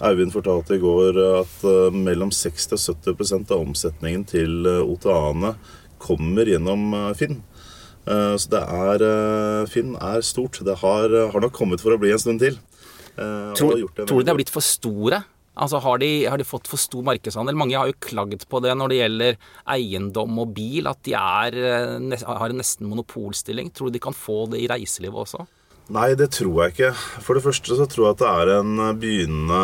Eivind 0.06 0.32
fortalte 0.32 0.78
i 0.78 0.82
går 0.84 1.18
at 1.42 1.66
mellom 1.92 2.32
60 2.32 2.78
og 2.78 2.84
70% 3.04 3.52
av 3.52 3.66
omsetningen 3.66 4.24
til 4.30 4.70
OTA-ene 4.70 5.56
kommer 6.00 6.48
gjennom 6.48 6.94
Finn. 7.20 7.42
Så 8.08 8.54
det 8.54 8.62
er 8.64 9.04
Finn 9.68 9.98
er 10.00 10.24
stort. 10.24 10.62
Det 10.64 10.78
har, 10.86 11.18
har, 11.34 11.44
nok 11.44 11.58
kommet 11.58 11.84
for 11.84 11.98
å 11.98 12.00
bli 12.00 12.14
en 12.16 12.22
stund 12.22 12.40
til. 12.46 12.56
Tror, 13.18 13.76
tror 14.00 14.22
du 14.22 14.24
de 14.24 14.32
har 14.32 14.40
blitt 14.40 14.54
for 14.54 14.64
store? 14.64 15.20
Altså, 15.60 15.82
har 15.84 16.00
de, 16.00 16.10
har 16.32 16.40
de, 16.40 16.48
fått 16.48 16.70
for 16.72 16.80
stor 16.80 17.04
markedsandel? 17.08 17.58
Mange 17.60 17.78
har 17.78 17.92
jo 17.92 18.00
klagd 18.00 18.46
på 18.48 18.62
det 18.64 18.74
når 18.80 18.92
det 18.92 19.00
gjelder 19.02 19.40
eiendom 19.76 20.42
og 20.44 20.54
bil, 20.56 20.88
at 20.88 21.02
de 21.04 21.16
er, 21.20 21.62
har 22.24 22.50
en 22.50 22.62
nesten 22.62 22.88
monopolstilling. 22.88 23.74
Tror 23.76 23.92
du 23.92 23.98
de 23.98 24.04
kan 24.04 24.16
få 24.16 24.46
det 24.54 24.64
i 24.64 24.70
reiselivet 24.72 25.28
også? 25.28 25.48
Nei, 25.90 26.12
det 26.14 26.28
tror 26.36 26.60
jeg 26.62 26.74
ikke. 26.76 26.90
For 27.26 27.34
det 27.34 27.42
første 27.42 27.74
så 27.80 27.86
tror 27.90 28.06
jeg 28.06 28.16
at 28.16 28.20
det 28.22 28.30
er 28.30 28.50
en 28.60 28.82
begynnende 29.02 29.62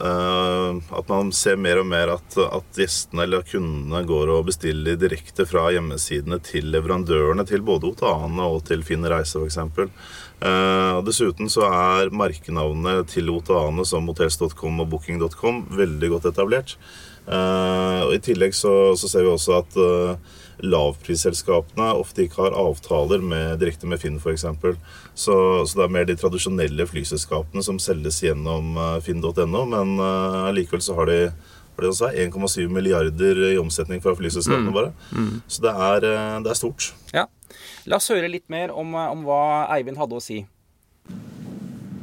uh, 0.00 0.78
At 0.96 1.10
man 1.12 1.32
ser 1.36 1.58
mer 1.60 1.82
og 1.82 1.90
mer 1.90 2.14
at, 2.14 2.38
at, 2.40 2.70
gjestene 2.80 3.26
eller 3.26 3.44
kundene 3.44 4.00
går 4.08 4.32
og 4.32 4.46
bestiller 4.48 4.96
direkte 4.96 5.44
fra 5.48 5.66
hjemmesidene 5.74 6.40
til 6.44 6.70
leverandørene 6.72 7.44
til 7.48 7.64
både 7.68 7.90
Otane 7.92 8.48
og 8.48 8.64
til 8.70 8.84
Finn 8.86 9.04
Reise 9.04 9.42
f.eks. 9.42 9.60
Uh, 10.36 11.00
dessuten 11.06 11.48
så 11.48 11.64
er 11.64 12.10
merkenavnene 12.12 13.06
til 13.08 13.30
Otane 13.32 13.86
som 13.88 14.04
hotels.com 14.10 14.82
og 14.82 14.90
booking.com 14.92 15.62
veldig 15.72 16.10
godt 16.12 16.28
etablert. 16.32 16.74
Uh, 17.26 18.04
og 18.06 18.12
I 18.14 18.20
tillegg 18.22 18.52
så, 18.54 18.92
så, 19.00 19.08
ser 19.10 19.24
vi 19.24 19.32
også 19.32 19.56
at 19.56 19.78
uh, 19.80 20.36
lavprisselskapene 20.62 21.88
ofte 21.96 22.26
ikke 22.26 22.44
har 22.44 22.58
avtaler 22.60 23.24
med, 23.24 23.56
direkte 23.62 23.88
med 23.88 24.00
Finn 24.02 24.20
f.eks. 24.20 24.44
Så, 25.16 25.36
så 25.64 25.72
det 25.72 25.86
er 25.86 25.96
mer 25.96 26.06
de 26.08 26.18
tradisjonelle 26.20 26.86
flyselskapene 26.88 27.64
som 27.64 27.80
selges 27.82 28.20
gjennom 28.24 28.76
finn.no. 29.04 29.64
Men 29.72 29.96
allikevel 30.00 30.84
så 30.84 30.96
har 31.00 31.10
de 31.10 31.20
1,7 31.76 32.68
milliarder 32.72 33.52
i 33.52 33.56
omsetning 33.60 34.02
fra 34.02 34.16
flyselskapene 34.16 34.70
mm. 34.70 34.74
bare. 34.74 34.92
Mm. 35.12 35.40
Så 35.46 35.62
det 35.62 35.72
er, 35.72 36.08
eh, 36.10 36.36
det 36.44 36.52
er, 36.52 36.58
stort. 36.58 36.92
Ja. 37.14 37.26
La 37.86 38.00
oss 38.00 38.10
høre 38.10 38.28
litt 38.30 38.48
mer 38.52 38.72
om, 38.74 38.94
om 38.94 39.24
hva 39.26 39.66
Eivind 39.76 40.00
hadde 40.00 40.18
å 40.18 40.22
si. 40.22 40.42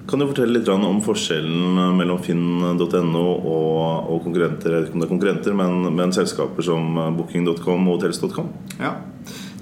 Kan 0.08 0.20
du 0.20 0.28
fortelle 0.28 0.60
litt 0.60 0.68
om 0.70 1.00
forskjellen 1.04 1.96
mellom 1.98 2.20
finn.no 2.22 3.22
og, 3.24 4.10
og, 4.12 4.18
konkurrenter, 4.26 4.74
jeg 4.76 4.82
vet 4.82 4.90
ikke 4.90 4.98
om 4.98 5.04
det 5.04 5.08
er 5.08 5.14
konkurrenter, 5.14 5.56
men, 5.58 5.88
men 5.96 6.14
selskaper 6.16 6.66
som 6.66 7.00
booking.com 7.18 7.88
og 7.88 7.98
hotels.com? 7.98 8.52
Ja, 8.84 8.98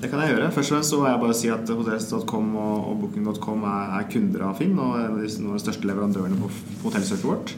det 0.01 0.09
kan 0.09 0.23
jeg 0.23 0.33
gjøre. 0.33 0.49
Først 0.55 0.71
og 0.71 0.75
fremst 0.75 0.93
så 0.93 0.97
vil 0.97 1.11
jeg 1.11 1.21
bare 1.21 1.37
si 1.37 1.51
at 1.53 1.69
hotels.com 1.69 2.51
og, 2.57 2.75
og 2.89 2.99
booking.com 3.03 3.65
er, 3.69 3.95
er, 3.99 4.09
kunder 4.09 4.47
av 4.47 4.57
Finn 4.57 4.73
og 4.81 4.97
en 4.97 5.11
av 5.11 5.21
de, 5.21 5.29
noen 5.37 5.53
av 5.53 5.59
de 5.59 5.65
største 5.67 5.89
leverandørene 5.91 6.39
på, 6.41 6.49
på 6.81 6.89
hotellsøket 6.89 7.27
vårt. 7.29 7.55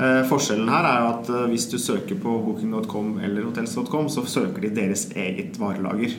Eh, 0.00 0.22
forskjellen 0.28 0.70
her 0.72 0.86
er 0.88 1.08
at 1.10 1.28
eh, 1.28 1.48
hvis 1.52 1.68
du 1.68 1.76
søker 1.80 2.16
på 2.20 2.38
booking.com 2.46 3.18
eller 3.22 3.44
hotels.com, 3.44 4.08
så 4.08 4.24
søker 4.24 4.64
de 4.64 4.72
deres 4.74 5.10
eget 5.12 5.58
varelager. 5.60 6.16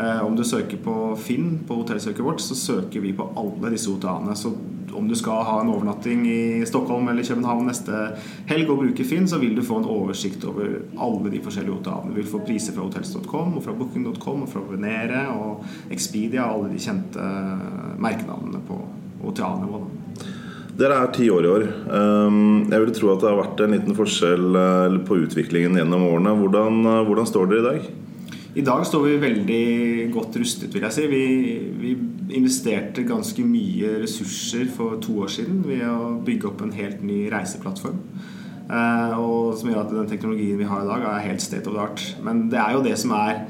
Eh, 0.00 0.20
om 0.24 0.36
du 0.36 0.44
søker 0.44 0.80
på 0.80 0.94
Finn 1.20 1.58
på 1.68 1.82
hotellsøket 1.82 2.24
vårt, 2.24 2.40
så 2.40 2.56
søker 2.56 3.04
vi 3.04 3.12
på 3.12 3.26
alle 3.36 3.74
disse 3.74 3.90
OTA-ene. 3.92 4.36
Så 4.38 4.54
om 4.96 5.06
du 5.08 5.14
skal 5.14 5.44
ha 5.46 5.58
en 5.60 5.70
overnatting 5.70 6.24
i 6.26 6.40
Stockholm 6.66 7.08
eller 7.12 7.26
København 7.26 7.68
neste 7.68 8.00
helg 8.48 8.72
og 8.72 8.80
bruke 8.86 9.06
Finn, 9.06 9.28
så 9.28 9.38
vil 9.42 9.54
du 9.54 9.62
få 9.66 9.82
en 9.82 9.90
oversikt 9.92 10.46
over 10.48 10.80
alle 10.96 11.34
de 11.34 11.44
forskjellige 11.44 11.76
OTA-ene. 11.76 12.14
Du 12.14 12.22
vil 12.22 12.32
få 12.32 12.40
priser 12.46 12.74
fra 12.74 12.88
hotels.com 12.88 13.60
og 13.60 13.64
fra 13.66 13.76
booking.com 13.76 14.46
og 14.46 14.50
fra 14.50 14.64
Venere 14.72 15.26
og 15.36 15.92
Expedia, 15.92 16.48
og 16.48 16.64
alle 16.64 16.74
de 16.74 16.84
kjente 16.88 17.30
merkenavnene 18.00 18.64
på 18.64 18.80
OTA-nivå. 19.28 19.84
Dere 20.80 20.96
er 20.96 21.10
ti 21.12 21.26
år 21.28 21.44
i 21.44 21.50
år. 21.50 21.64
Ehm, 21.92 22.68
jeg 22.70 22.80
vil 22.80 22.92
tro 22.96 23.10
at 23.12 23.20
det 23.20 23.28
har 23.28 23.36
vært 23.36 23.58
en 23.60 23.74
liten 23.74 23.96
forskjell 23.96 24.56
eh, 24.56 24.94
på 25.04 25.18
utviklingen 25.26 25.76
gjennom 25.76 26.06
årene. 26.08 26.32
Hvordan, 26.38 26.78
eh, 26.88 27.00
hvordan 27.04 27.28
står 27.28 27.50
dere 27.50 27.60
i 27.60 27.66
dag? 27.66 27.90
I 28.56 28.64
dag 28.66 28.86
står 28.88 29.04
vi 29.04 29.18
veldig 29.22 29.64
godt 30.14 30.38
rustet, 30.40 30.72
vil 30.72 30.86
jeg 30.86 30.96
si. 30.96 31.04
Vi, 31.10 31.24
vi, 31.82 31.92
investerte 32.30 33.02
ganske 33.02 33.42
mye 33.42 33.96
ressurser 34.04 34.68
for 34.70 35.00
to 35.02 35.16
år 35.24 35.32
siden 35.34 35.64
ved 35.66 35.82
å 35.82 36.12
bygge 36.22 36.46
opp 36.46 36.60
en 36.62 36.72
helt 36.76 37.00
ny 37.02 37.24
reiseplattform. 37.32 37.98
Eh, 38.70 39.16
og 39.20 39.58
som 39.60 39.68
gjør 39.68 39.82
at 39.82 39.92
den 39.92 40.08
teknologien 40.08 40.58
vi 40.62 40.68
har 40.70 40.84
i 40.84 40.88
dag, 40.88 41.04
er 41.10 41.26
helt 41.28 41.44
state 41.44 41.68
of 41.68 41.76
the 41.76 41.84
art. 41.84 42.06
Men 42.24 42.46
det 42.48 42.62
er 42.62 42.78
jo 42.78 42.84
det 42.86 42.96
som 43.02 43.12
er 43.18 43.44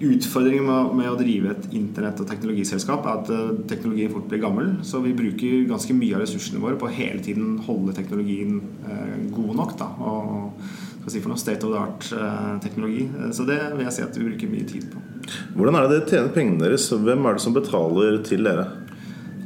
Utfordringen 0.00 0.66
med, 0.66 0.94
med, 0.98 1.08
å 1.12 1.18
drive 1.18 1.52
et 1.52 1.68
internett- 1.76 2.18
og 2.22 2.28
teknologiselskap 2.30 3.04
er 3.06 3.20
at 3.20 3.30
uh, 3.30 3.52
teknologien 3.70 4.12
fort 4.12 4.26
blir 4.30 4.42
gammel. 4.42 4.72
Så 4.86 5.02
vi 5.04 5.14
bruker 5.16 5.68
ganske 5.70 5.94
mye 5.96 6.16
av 6.16 6.24
ressursene 6.24 6.62
våre 6.62 6.78
på 6.80 6.88
å 6.88 6.94
hele 6.94 7.22
tiden 7.24 7.58
holde 7.66 7.94
teknologien 7.96 8.58
uh, 8.86 9.14
god 9.34 9.54
nok. 9.60 9.76
Da, 9.80 9.90
og 10.02 10.64
skal 11.04 11.14
si 11.14 11.22
for 11.22 11.34
noe 11.34 11.40
state 11.40 11.66
of 11.66 11.74
the 11.74 11.82
art-teknologi. 11.82 13.08
Uh, 13.14 13.30
så 13.36 13.46
det 13.48 13.60
vil 13.74 13.86
jeg 13.86 13.96
si 13.98 14.06
at 14.06 14.18
vi 14.18 14.28
bruker 14.30 14.54
mye 14.54 14.70
tid 14.70 14.88
på. 14.92 15.04
Hvordan 15.54 15.78
er 15.78 15.86
det 15.86 15.94
dere 15.94 16.10
tjener 16.10 16.34
pengene 16.34 16.66
deres? 16.66 16.90
Hvem 16.90 17.28
er 17.28 17.36
det 17.36 17.44
som 17.44 17.56
betaler 17.56 18.18
til 18.26 18.44
dere? 18.44 18.66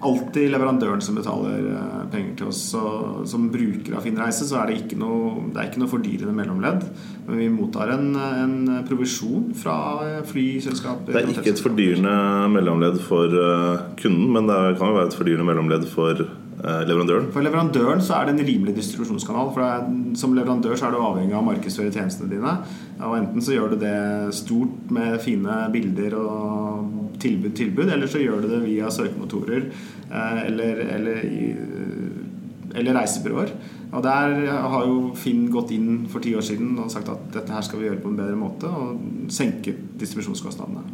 Alltid 0.04 0.50
leverandøren 0.52 1.02
som 1.04 1.16
betaler 1.18 1.68
eh, 1.72 2.00
penger 2.12 2.34
til 2.38 2.50
oss. 2.50 2.60
Så, 2.72 2.82
som 3.28 3.48
bruker 3.52 3.96
av 3.98 4.04
Finnreise 4.06 4.46
så 4.48 4.60
er 4.60 4.70
det 4.70 4.80
ikke 4.82 4.98
noe, 5.00 5.48
det 5.52 5.60
er 5.60 5.70
ikke 5.70 5.82
noe 5.82 5.92
fordyrende 5.92 6.34
mellomledd. 6.36 6.84
Men 7.28 7.40
vi 7.42 7.48
mottar 7.52 7.92
en, 7.94 8.10
en 8.16 8.58
provisjon 8.88 9.52
fra 9.58 9.78
flyselskapet. 10.28 11.12
Det 11.12 11.22
er 11.22 11.32
ikke 11.34 11.54
et 11.54 11.64
fordyrende 11.64 12.16
mellomledd 12.54 13.00
for 13.06 13.32
eh, 13.32 13.86
kunden, 14.00 14.28
men 14.34 14.50
det 14.50 14.60
kan 14.78 14.92
jo 14.92 15.00
være 15.00 15.10
et 15.10 15.18
fordyrende 15.18 15.48
mellomledd 15.50 15.88
for 15.90 16.22
eh, 16.22 16.82
leverandøren? 16.88 17.32
For 17.34 17.46
leverandøren 17.46 18.04
så 18.04 18.18
er 18.18 18.28
det 18.28 18.36
en 18.36 18.46
rimelig 18.52 18.76
distribusjonskanal. 18.78 19.52
For 19.56 19.66
er, 19.66 19.90
Som 20.18 20.36
leverandør 20.38 20.78
så 20.78 20.88
er 20.88 20.96
du 20.96 21.02
avhengig 21.02 21.36
av 21.36 21.42
å 21.42 21.50
markedsføre 21.50 21.94
tjenestene 21.94 22.30
dine. 22.32 22.58
Og 23.02 23.18
Enten 23.18 23.44
så 23.44 23.54
gjør 23.56 23.74
du 23.74 23.82
det 23.82 23.98
stort 24.36 24.94
med 24.94 25.20
fine 25.24 25.64
bilder 25.74 26.18
og 26.22 26.97
tilbud, 27.22 27.54
tilbud, 27.58 27.88
eller 27.94 28.10
så 28.10 28.22
gjør 28.22 28.44
du 28.44 28.52
det 28.52 28.62
via 28.66 28.90
søkemotorer 28.92 29.68
eh, 29.68 30.40
eller, 30.46 30.84
eller, 30.98 31.20
eller 32.74 33.00
reisebyråer. 33.00 33.52
Og 33.88 34.02
Der 34.04 34.34
har 34.52 34.82
jo 34.84 34.96
Finn 35.16 35.46
gått 35.52 35.70
inn 35.72 36.02
for 36.12 36.20
ti 36.20 36.34
år 36.36 36.44
siden 36.44 36.74
og 36.76 36.90
sagt 36.92 37.08
at 37.08 37.30
dette 37.32 37.54
her 37.54 37.64
skal 37.64 37.80
vi 37.80 37.88
gjøre 37.88 38.02
på 38.02 38.10
en 38.12 38.18
bedre 38.18 38.36
måte, 38.36 38.68
og 38.68 39.30
senke 39.32 39.72
distribusjonskostnadene. 40.00 40.84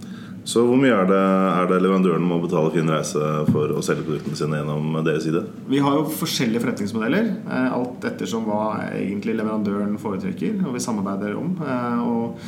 Så 0.44 0.60
hvor 0.68 0.76
mye 0.76 0.92
er 0.92 1.06
det, 1.08 1.18
er 1.56 1.68
det 1.70 1.78
leverandøren 1.80 2.26
må 2.28 2.36
betale 2.42 2.68
Finn 2.74 2.90
Reise 2.92 3.30
for 3.48 3.72
å 3.72 3.82
selge 3.84 4.04
produktene 4.04 4.36
sine 4.36 4.58
gjennom 4.60 4.98
deres 5.06 5.24
side? 5.24 5.40
Vi 5.72 5.80
har 5.80 5.96
jo 5.96 6.04
forskjellige 6.20 6.60
forretningsmodeller, 6.60 7.30
eh, 7.48 7.68
alt 7.72 8.04
ettersom 8.04 8.44
hva 8.50 8.90
egentlig 8.90 9.38
leverandøren 9.38 9.96
foretrekker 10.02 10.60
og 10.66 10.76
vi 10.76 10.84
samarbeider 10.84 11.38
om. 11.40 11.56
Eh, 11.64 12.02
og 12.04 12.44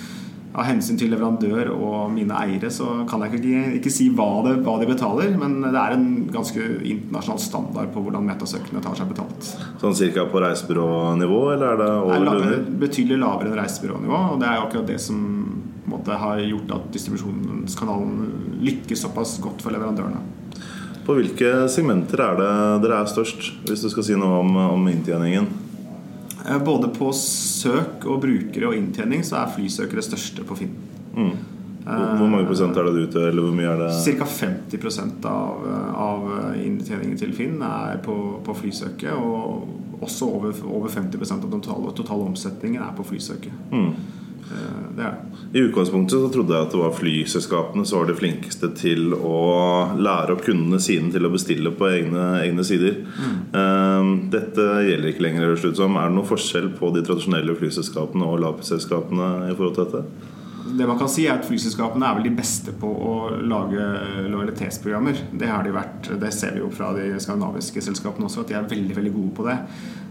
av 0.57 0.65
hensyn 0.65 0.97
til 0.97 1.11
leverandør 1.13 1.69
og 1.75 2.13
mine 2.15 2.37
eiere 2.41 2.71
så 2.73 3.03
kan 3.09 3.23
jeg 3.27 3.37
ikke, 3.37 3.65
ikke 3.79 3.93
si 3.93 4.09
hva, 4.17 4.29
det, 4.47 4.55
hva, 4.65 4.79
de 4.81 4.89
betaler, 4.89 5.35
men 5.37 5.59
det 5.67 5.77
er 5.77 5.97
en 5.97 6.07
ganske 6.33 6.69
internasjonal 6.81 7.43
standard 7.43 7.91
på 7.93 8.05
hvordan 8.07 8.25
metasøkene 8.25 8.81
tar 8.85 8.97
seg 8.97 9.11
betalt. 9.13 9.51
Sånn 9.83 9.97
cirka 9.99 10.25
på 10.33 10.41
reisebyrånivå, 10.45 11.43
eller 11.53 11.75
er 11.75 11.83
det 11.83 11.91
over 11.99 12.17
eller 12.17 12.65
Betydelig 12.81 13.21
lavere 13.21 13.53
enn 13.53 13.61
reisebyrånivå, 13.61 14.23
og 14.33 14.41
det 14.41 14.49
er 14.49 14.63
akkurat 14.63 14.89
det 14.89 14.99
som 15.03 15.21
måte, 15.87 16.17
har 16.17 16.41
gjort 16.41 16.73
at 16.79 16.89
distribusjonskanalen 16.97 18.65
lykkes 18.65 19.05
såpass 19.05 19.37
godt 19.45 19.63
for 19.65 19.77
leverandørene. 19.77 20.25
På 21.07 21.15
hvilke 21.15 21.69
segmenter 21.71 22.25
er 22.25 22.41
det 22.41 22.51
dere 22.83 23.05
er 23.05 23.13
størst, 23.13 23.53
hvis 23.69 23.85
du 23.85 23.93
skal 23.93 24.09
si 24.09 24.17
noe 24.19 24.41
om, 24.41 24.57
om 24.73 24.89
inntjeningen? 24.91 25.66
Eh, 26.49 26.59
både 26.65 26.89
på 26.95 27.11
søk 27.17 28.07
og 28.07 28.23
brukere 28.23 28.71
og 28.71 28.79
inntjening 28.79 29.25
så 29.27 29.41
er 29.43 29.55
flysøkere 29.57 30.05
største 30.05 30.47
på 30.47 30.59
Finn. 30.59 30.75
Mm. 31.17 31.37
Hvor 31.87 32.27
mange 32.27 32.49
prosent 32.49 32.75
er 32.75 32.89
det 32.89 33.05
utgjør? 33.07 33.29
Eller 33.31 33.45
hvor 33.47 33.55
mye 33.55 33.71
er 33.71 33.83
det? 33.85 33.91
Ca. 34.19 34.27
50% 34.27 35.27
av, 35.31 35.67
av 36.03 36.25
inntjeningen 36.59 37.19
til 37.21 37.35
Finn 37.35 37.61
er 37.63 38.01
på, 38.03 38.17
på 38.47 38.57
flysøket. 38.59 39.13
Og 39.15 40.03
også 40.03 40.27
over, 40.27 40.57
over 40.67 40.91
50% 40.91 41.47
av 41.47 41.53
den 41.53 41.63
totale, 41.63 41.93
totale 41.97 42.27
omsetningen 42.27 42.83
er 42.83 42.95
på 42.97 43.07
flysøket. 43.07 43.55
Mm. 43.71 43.93
Eh, 44.51 44.97
det. 44.97 45.11
I 45.53 45.63
utgangspunktet 45.67 46.21
så 46.21 46.29
trodde 46.33 46.55
jeg 46.55 46.67
at 46.67 46.75
det 46.75 46.81
var 46.81 46.95
flyselskapene 46.95 47.87
som 47.87 48.01
var 48.01 48.11
de 48.11 48.17
flinkeste 48.19 48.71
til 48.79 49.15
å 49.17 49.41
lære 49.99 50.37
opp 50.37 50.45
kundene 50.47 50.81
sine 50.83 51.11
til 51.15 51.27
å 51.27 51.33
bestille 51.33 51.73
på 51.75 51.89
egne, 51.91 52.29
egne 52.45 52.65
sider. 52.67 53.01
Mm. 53.17 54.31
Dette 54.33 54.67
gjelder 54.87 55.11
ikke 55.11 55.27
lenger. 55.27 55.57
Er 55.57 55.61
det 55.61 55.91
noen 55.91 56.29
forskjell 56.29 56.71
på 56.79 56.93
de 56.95 57.05
tradisjonelle 57.07 57.57
flyselskapene 57.59 58.27
og 58.27 58.41
lavprisselskapene 58.45 59.31
i 59.51 59.55
forhold 59.57 59.79
til 59.79 59.89
dette? 59.89 60.35
Det 60.67 60.87
man 60.89 60.99
kan 60.99 61.11
si 61.11 61.27
er 61.27 61.39
at 61.39 61.47
Flyselskapene 61.47 62.09
er 62.09 62.17
vel 62.19 62.27
de 62.27 62.35
beste 62.37 62.73
på 62.77 62.89
å 62.89 63.13
lage 63.39 63.83
lojalitetsprogrammer. 64.27 65.23
Det 65.39 65.51
har 65.51 65.63
de 65.67 65.75
vært, 65.75 66.11
det 66.21 66.33
ser 66.35 66.57
vi 66.57 66.63
jo 66.65 66.73
fra 66.75 66.91
de 66.97 67.13
skandinaviske 67.23 67.85
selskapene 67.85 68.27
også, 68.27 68.43
at 68.43 68.51
de 68.51 68.59
er 68.59 68.69
veldig 68.71 68.99
veldig 68.99 69.15
gode 69.15 69.33
på 69.37 69.47
det. 69.47 69.57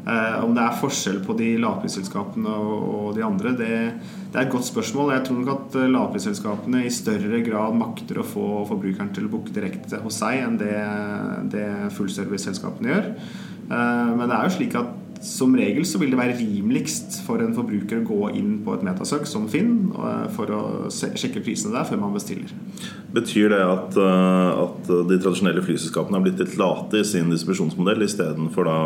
Eh, 0.06 0.44
om 0.46 0.54
det 0.54 0.62
er 0.62 0.78
forskjell 0.78 1.22
på 1.26 1.34
de 1.40 1.48
lavprisselskapene 1.64 2.52
og, 2.62 3.08
de 3.18 3.24
andre, 3.26 3.56
det, 3.58 3.70
det, 4.30 4.36
er 4.36 4.44
et 4.44 4.54
godt 4.54 4.68
spørsmål. 4.68 5.16
Jeg 5.16 5.26
tror 5.28 5.40
nok 5.42 5.54
at 5.56 5.80
eh, 5.82 5.90
lavprisselskapene 5.96 6.84
i 6.86 6.94
større 6.94 7.42
grad 7.46 7.80
makter 7.80 8.22
å 8.22 8.28
få 8.28 8.50
forbrukeren 8.70 9.10
til 9.16 9.26
å 9.26 9.34
booke 9.34 9.56
direkte 9.56 10.04
hos 10.04 10.22
seg 10.22 10.44
enn 10.44 10.60
det, 10.62 10.76
det 11.56 11.66
fullservice-selskapene 11.98 12.94
gjør. 12.94 13.10
Eh, 13.66 14.14
men 14.14 14.28
det 14.30 14.38
er 14.38 14.46
jo 14.46 14.56
slik 14.60 14.78
at 14.78 14.94
som 15.26 15.56
regel 15.58 15.86
så 15.88 16.00
vil 16.02 16.12
det 16.14 16.20
være 16.20 16.38
rimeligst 16.38 17.20
for 17.26 17.42
en 17.42 17.56
forbruker 17.56 18.02
å 18.02 18.06
gå 18.06 18.30
inn 18.38 18.60
på 18.66 18.76
et 18.76 18.84
metasøk 18.86 19.26
som 19.30 19.48
Finn 19.50 19.90
eh, 19.92 20.28
for 20.36 20.52
å 20.54 20.62
sjekke 20.94 21.42
prisene 21.46 21.74
der 21.74 21.88
før 21.90 22.02
man 22.04 22.14
bestiller. 22.16 22.52
Betyr 23.16 23.50
det 23.54 23.62
at, 23.64 23.98
eh, 23.98 24.62
at 24.66 24.92
de 25.10 25.18
tradisjonelle 25.18 25.64
flyselskapene 25.66 26.20
har 26.20 26.26
blitt 26.26 26.44
litt 26.44 26.58
late 26.62 27.02
i 27.02 27.08
sin 27.08 27.32
distribusjonsmodell? 27.34 28.06
Istedenfor 28.06 28.70
å 28.70 28.78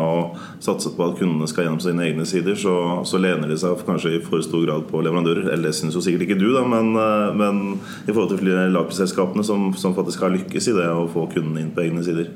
satse 0.62 0.94
på 0.96 1.10
at 1.10 1.20
kundene 1.20 1.50
skal 1.50 1.66
gjennom 1.66 1.82
sine 1.84 2.08
egne 2.08 2.26
sider, 2.28 2.56
så, 2.58 2.74
så, 3.04 3.20
lener 3.20 3.52
de 3.52 3.60
seg 3.60 3.84
kanskje 3.84 4.16
i 4.16 4.22
for 4.24 4.40
stor 4.46 4.64
grad 4.64 4.88
på 4.88 5.04
leverandører. 5.04 5.50
Eller 5.52 5.68
det 5.68 5.76
syns 5.76 5.98
jo 5.98 6.04
sikkert 6.04 6.28
ikke 6.28 6.40
du, 6.40 6.48
da, 6.56 6.64
men, 6.64 6.94
eh, 6.96 7.28
men 7.36 7.62
i 8.06 8.14
forhold 8.14 8.32
til 8.38 8.50
lagprisselskapene 8.72 9.44
som, 9.46 9.70
som 9.76 9.96
faktisk 9.98 10.24
har 10.24 10.34
lykkes 10.38 10.72
i 10.72 10.76
det 10.80 10.88
å 10.88 11.08
få 11.12 11.28
kundene 11.34 11.66
inn 11.66 11.74
på 11.76 11.84
egne 11.84 12.06
sider. 12.06 12.32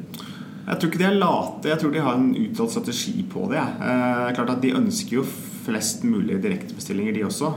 Jeg 0.64 0.80
tror 0.80 0.90
ikke 0.90 1.00
de 1.02 1.08
er 1.10 1.18
late. 1.20 1.68
Jeg 1.68 1.80
tror 1.80 1.92
de 1.92 2.04
har 2.04 2.16
en 2.16 2.30
uttalt 2.40 2.72
strategi 2.72 3.24
på 3.30 3.48
det. 3.52 3.60
Eh, 3.60 4.30
klart 4.36 4.54
at 4.54 4.62
De 4.62 4.72
ønsker 4.76 5.18
jo 5.18 5.26
flest 5.64 6.04
mulig 6.04 6.40
direktebestillinger, 6.42 7.12
de 7.12 7.26
også. 7.26 7.52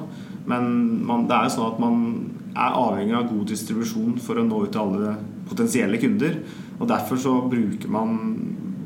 Men 0.47 1.05
man, 1.07 1.25
det 1.27 1.35
er 1.35 1.47
jo 1.47 1.55
sånn 1.55 1.71
at 1.71 1.79
man 1.83 1.97
er 2.55 2.75
avhengig 2.75 3.15
av 3.15 3.27
god 3.31 3.47
distribusjon 3.51 4.17
for 4.23 4.39
å 4.39 4.45
nå 4.47 4.63
ut 4.63 4.71
til 4.75 4.83
alle 4.83 5.15
potensielle 5.47 5.99
kunder. 6.01 6.39
Og 6.79 6.87
Derfor 6.87 7.19
så 7.21 7.33
bruker 7.47 7.91
man 7.91 8.17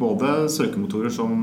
både 0.01 0.49
søkemotorer 0.49 1.13
som 1.13 1.33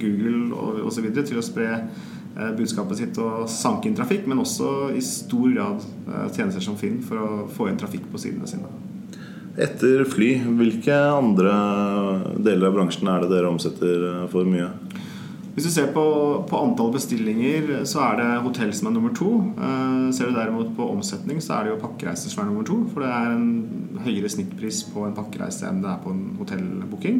Google 0.00 0.54
og 0.56 0.84
osv. 0.88 1.08
til 1.12 1.40
å 1.40 1.44
spre 1.44 1.68
eh, 1.76 2.52
budskapet 2.56 3.00
sitt 3.00 3.20
og 3.24 3.48
sanke 3.52 3.88
inn 3.88 3.96
trafikk, 3.98 4.28
men 4.28 4.44
også 4.44 4.92
i 4.96 5.04
stor 5.04 5.48
grad 5.52 5.88
eh, 6.08 6.28
tjenester 6.36 6.64
som 6.64 6.78
Finn 6.80 7.00
for 7.04 7.24
å 7.24 7.48
få 7.52 7.68
inn 7.68 7.80
trafikk 7.80 8.08
på 8.12 8.20
sidene 8.20 8.48
sine. 8.48 8.87
Etter 9.58 10.04
fly, 10.06 10.36
hvilke 10.58 10.94
andre 10.94 11.54
deler 12.38 12.68
av 12.68 12.76
bransjen 12.76 13.10
er 13.10 13.24
det 13.24 13.32
dere 13.32 13.50
omsetter 13.50 14.04
for 14.30 14.46
mye? 14.46 14.68
Hvis 15.58 15.66
du 15.66 15.72
ser 15.74 15.88
på, 15.90 16.02
på, 16.46 16.58
antall 16.62 16.92
bestillinger, 16.94 17.80
så 17.90 18.04
er 18.04 18.20
det 18.20 18.26
hotell 18.44 18.70
som 18.78 18.92
er 18.92 18.92
nummer 18.94 19.10
to. 19.18 19.32
Eh, 19.58 20.04
ser 20.14 20.30
du 20.30 20.36
derimot 20.36 20.68
på 20.76 20.86
omsetning, 20.86 21.40
så 21.42 21.56
er 21.56 21.66
det 21.66 21.72
jo 21.72 21.80
pakkereiser 21.82 22.30
som 22.30 22.44
er 22.44 22.46
nummer 22.52 22.68
to. 22.68 22.76
For 22.92 23.02
det 23.02 23.08
er 23.10 23.32
en 23.32 23.98
høyere 24.04 24.30
snittpris 24.30 24.84
på 24.92 25.02
en 25.08 25.16
pakkereise 25.16 25.66
enn 25.66 25.80
det 25.82 25.90
er 25.90 25.98
på 26.04 26.14
en 26.14 26.22
hotellbooking. 26.38 27.18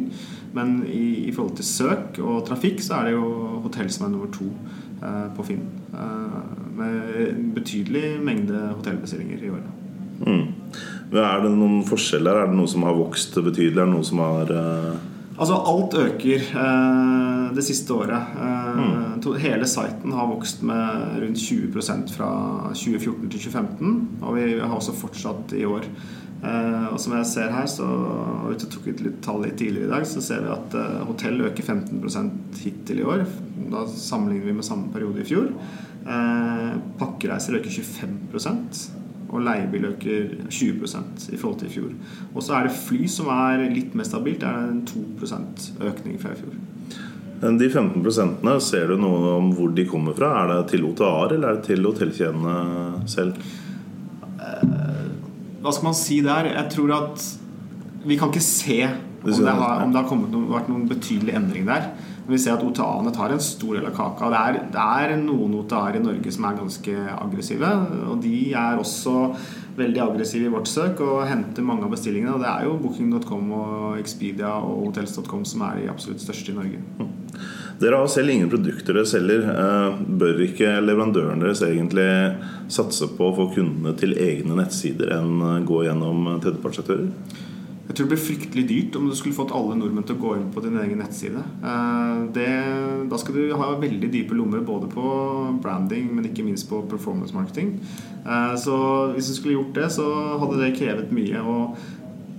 Men 0.55 0.77
i, 0.87 1.25
i, 1.25 1.33
forhold 1.35 1.59
til 1.59 1.67
søk 1.67 2.21
og 2.23 2.45
trafikk, 2.47 2.79
så 2.85 3.01
er 3.01 3.09
det 3.09 3.17
jo 3.17 3.27
hotell 3.65 3.91
som 3.91 4.07
er 4.07 4.15
nummer 4.15 4.31
to 4.39 4.47
eh, 4.47 5.27
på 5.35 5.49
Finn. 5.51 5.67
Eh, 5.91 6.39
med 6.79 7.43
betydelig 7.59 8.21
mengde 8.23 8.69
hotellbestillinger 8.77 9.43
i 9.43 9.51
året. 9.57 9.75
Mm. 10.23 10.58
Er 11.09 11.45
det 11.45 11.53
noen 11.55 11.81
forskjeller? 11.87 12.43
Er 12.43 12.51
det 12.51 12.59
noe 12.59 12.69
som 12.69 12.85
har 12.87 12.97
vokst 12.97 13.37
betydelig? 13.39 13.77
Er 13.77 13.87
det 13.87 13.93
noe 13.95 14.07
som 14.07 14.21
har 14.23 14.53
uh... 14.53 15.07
Altså 15.39 15.55
alt 15.71 15.93
øker 15.95 16.41
eh, 16.61 17.43
det 17.55 17.63
siste 17.63 17.95
året. 17.95 18.33
Eh, 18.35 18.79
mm. 18.83 19.27
Hele 19.39 19.67
siten 19.71 20.11
har 20.11 20.27
vokst 20.27 20.65
med 20.67 21.21
rundt 21.21 21.39
20% 21.39 22.11
fra 22.11 22.31
2014 22.73 23.29
til 23.29 23.45
2015. 23.47 23.93
Og 24.19 24.35
vi 24.35 24.47
har 24.59 24.75
også 24.75 24.97
fortsatt 24.99 25.55
i 25.55 25.63
år. 25.63 25.87
Eh, 26.39 26.85
og 26.93 26.99
som 27.03 27.15
jeg 27.17 27.27
ser 27.27 27.51
her, 27.51 27.67
så 27.67 27.87
vi 28.47 28.59
tok 28.61 28.87
ut 28.87 29.03
litt 29.03 29.19
tall 29.25 29.41
litt 29.43 29.57
tidligere 29.59 29.89
i 29.89 29.93
dag, 29.95 30.07
så 30.07 30.23
ser 30.23 30.45
vi 30.45 30.53
at 30.53 30.77
eh, 30.79 31.01
hotell 31.07 31.43
øker 31.49 31.67
15% 31.75 32.63
hittil 32.63 33.03
i 33.03 33.07
år. 33.15 33.25
Da 33.71 33.83
sammenligner 33.91 34.51
vi 34.51 34.59
med 34.61 34.67
samme 34.67 34.91
periode 34.93 35.23
i 35.23 35.27
fjor. 35.27 35.51
Eh, 36.03 36.71
pakkereiser 36.99 37.59
øker 37.59 37.79
25 37.79 38.98
og 39.29 39.43
leiebil 39.45 39.85
øker 39.91 40.49
20 40.49 40.87
i 41.33 41.37
forhold 41.37 41.59
til 41.59 41.69
i 41.69 41.73
fjor. 41.73 41.91
Og 42.33 42.43
så 42.43 42.57
er 42.57 42.67
det 42.67 42.77
fly 42.77 43.05
som 43.11 43.29
er 43.33 43.67
litt 43.73 43.95
mer 43.97 44.07
stabilt. 44.07 44.41
Det 44.41 44.49
er 44.49 44.71
en 44.71 44.83
2% 44.89 45.69
økning 45.91 46.19
fra 46.21 46.33
i 46.33 46.39
fjor. 46.39 46.57
De 47.39 47.69
15 47.69 48.01
prosentene, 48.03 48.57
ser 48.59 48.89
du 48.91 48.97
noe 48.99 49.35
om 49.37 49.53
hvor 49.55 49.71
de 49.71 49.85
kommer 49.87 50.17
fra? 50.17 50.33
Er 50.41 50.49
det 50.51 50.73
til 50.73 50.83
OTAR 50.89 51.35
eller 51.35 51.53
er 51.53 51.59
det 51.59 51.69
til 51.69 51.85
hotellkjedene 51.87 52.55
selv? 53.07 53.37
Eh, 54.39 54.73
hva 55.63 55.71
skal 55.75 55.87
man 55.87 55.95
si 55.95 56.19
der? 56.25 56.49
Jeg 56.51 56.73
tror 56.73 56.95
at 56.97 57.29
vi 58.03 58.17
kan 58.19 58.31
ikke 58.31 58.43
se 58.43 58.81
om 59.19 59.31
det 59.31 59.51
har, 59.51 59.83
om 59.83 59.91
det 59.91 59.99
har 59.99 60.07
kommet 60.07 60.31
noen, 60.31 60.47
vært 60.53 60.69
noen 60.71 60.87
betydelig 60.87 61.35
endring 61.35 61.65
der. 61.67 61.89
Men 62.23 62.35
vi 62.35 62.41
ser 62.43 62.55
at 62.55 62.63
OTA-ene 62.63 63.11
tar 63.11 63.33
en 63.33 63.41
stor 63.41 63.75
del 63.75 63.87
av 63.89 63.95
kaka. 63.97 64.29
Det 64.31 64.39
er, 64.39 64.57
det 64.75 64.83
er 64.85 65.15
noen 65.17 65.55
OTA-er 65.63 65.97
i 65.97 66.03
Norge 66.03 66.33
som 66.35 66.45
er 66.45 66.59
ganske 66.59 66.93
aggressive. 67.15 67.71
Og 68.05 68.19
de 68.23 68.35
er 68.53 68.79
også 68.79 69.15
veldig 69.79 70.03
aggressive 70.03 70.45
i 70.45 70.53
vårt 70.53 70.69
søk 70.69 71.01
og 71.03 71.23
henter 71.27 71.65
mange 71.65 71.87
av 71.87 71.95
bestillingene. 71.95 72.35
Og 72.37 72.43
det 72.43 72.51
er 72.51 72.67
jo 72.67 72.77
Booking.com 72.83 73.49
og 73.57 73.97
Expedia 73.99 74.53
og 74.61 74.85
Hotels.com 74.85 75.43
som 75.49 75.65
er 75.67 75.81
de 75.81 75.89
absolutt 75.91 76.23
største 76.23 76.53
i 76.53 76.59
Norge. 76.59 77.09
Dere 77.79 77.97
har 77.97 78.09
selv 78.11 78.31
ingen 78.33 78.51
produkter 78.51 78.93
dere 78.93 79.09
selger. 79.09 79.45
Eh, 79.49 79.99
bør 80.21 80.45
ikke 80.45 80.77
leverandøren 80.83 81.41
deres 81.41 81.65
egentlig 81.65 82.09
satse 82.71 83.09
på 83.17 83.29
å 83.29 83.35
få 83.41 83.49
kundene 83.57 83.97
til 83.99 84.13
egne 84.19 84.59
nettsider 84.59 85.15
enn 85.17 85.63
gå 85.67 85.85
gjennom 85.87 86.35
tredjepartsaktører? 86.43 87.47
Jeg 87.89 87.97
tror 87.97 88.05
det 88.05 88.13
blir 88.13 88.21
fryktelig 88.21 88.63
dyrt 88.69 88.97
om 88.99 89.07
du 89.09 89.15
skulle 89.17 89.33
fått 89.33 89.51
alle 89.57 89.73
nordmenn 89.73 90.05
til 90.05 90.13
å 90.13 90.21
gå 90.21 90.35
inn 90.37 90.51
på 90.53 90.61
din 90.61 90.75
egen 90.77 90.99
nettside. 91.01 91.41
Eh, 91.41 92.19
det, 92.35 92.51
da 93.09 93.17
skal 93.17 93.39
du 93.39 93.55
ha 93.57 93.71
veldig 93.81 94.11
dype 94.13 94.37
lommer 94.37 94.61
både 94.61 94.91
på 94.91 95.05
branding, 95.63 96.11
men 96.13 96.27
ikke 96.29 96.45
minst 96.45 96.69
på 96.69 96.83
performance 96.91 97.33
marketing. 97.33 97.79
Eh, 98.21 98.53
så 98.61 98.77
hvis 99.15 99.31
du 99.31 99.39
skulle 99.39 99.57
gjort 99.57 99.73
det, 99.79 99.89
så 99.97 100.05
hadde 100.37 100.61
det 100.61 100.75
krevet 100.77 101.09
mye. 101.17 101.41
og 101.41 101.81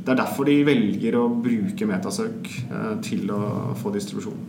Det 0.07 0.15
er 0.15 0.23
derfor 0.23 0.47
de 0.47 0.57
velger 0.71 1.19
å 1.19 1.27
bruke 1.35 1.93
metasøk 1.97 2.55
eh, 2.71 2.97
til 3.11 3.35
å 3.35 3.43
få 3.83 3.91
distribusjon. 3.99 4.49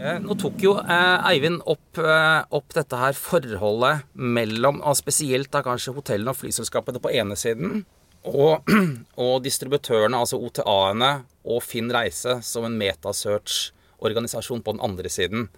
Nå 0.00 0.32
tok 0.40 0.62
jo 0.64 0.78
Eivind 0.80 1.58
opp, 1.68 1.98
opp, 1.98 2.70
dette 2.72 2.96
her 3.02 3.18
forholdet 3.18 4.06
mellom, 4.14 4.78
og 4.80 4.96
spesielt 4.96 5.50
da 5.52 5.60
kanskje 5.66 5.92
hotellene 5.98 6.32
og 6.32 6.38
flyselskapene 6.38 7.02
på 7.02 7.12
ene 7.18 7.36
siden, 7.36 7.82
og, 8.28 8.68
og 9.24 9.34
distributørene, 9.44 10.18
altså 10.18 10.40
OTA-ene 10.40 11.12
og 11.48 11.62
Finn 11.64 11.90
Reise 11.92 12.40
som 12.44 12.66
en 12.66 12.76
metasearch-organisasjon 12.80 14.62
på 14.64 14.76
den 14.76 14.84
andre 14.84 15.12
siden. 15.12 15.48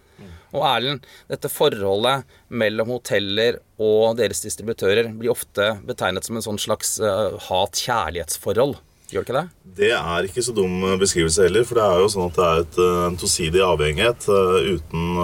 Og 0.52 0.62
Erlend, 0.68 1.06
dette 1.30 1.50
forholdet 1.50 2.28
mellom 2.52 2.92
hoteller 2.94 3.58
og 3.82 4.18
deres 4.20 4.44
distributører 4.44 5.08
blir 5.16 5.32
ofte 5.32 5.72
betegnet 5.88 6.28
som 6.28 6.38
en 6.38 6.44
sånn 6.44 6.60
slags 6.60 6.98
uh, 7.02 7.34
hat-kjærlighetsforhold. 7.48 8.76
Gjør 9.12 9.24
det 9.24 9.26
ikke 9.26 9.38
det? 9.40 9.72
Det 9.80 9.90
er 9.96 10.28
ikke 10.28 10.44
så 10.44 10.54
dum 10.56 10.76
beskrivelse 11.00 11.48
heller. 11.48 11.66
For 11.68 11.80
det 11.80 11.84
er 11.84 12.04
jo 12.04 12.12
sånn 12.12 12.30
at 12.30 12.38
det 12.38 12.46
er 12.46 12.62
et, 12.62 12.78
eh, 12.80 13.00
en 13.10 13.18
tosidig 13.20 13.60
avhengighet 13.60 14.24
uten 14.24 15.18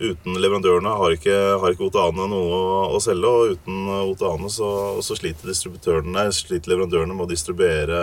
uten 0.00 0.38
leverandørene 0.40 0.92
har 1.00 1.14
ikke, 1.16 1.36
har 1.62 1.74
ikke 1.74 1.86
OTA-ene 1.88 2.26
noe 2.30 2.56
å, 2.56 2.80
å, 2.96 3.00
selge. 3.02 3.30
Og 3.30 3.54
uten 3.56 3.90
OTA-ene 3.94 4.50
så, 4.52 4.70
så, 5.04 5.16
sliter 5.18 5.50
distributørene, 5.50 6.26
sliter 6.36 6.74
leverandørene 6.74 7.16
med 7.16 7.26
å 7.26 7.30
distribuere 7.30 8.00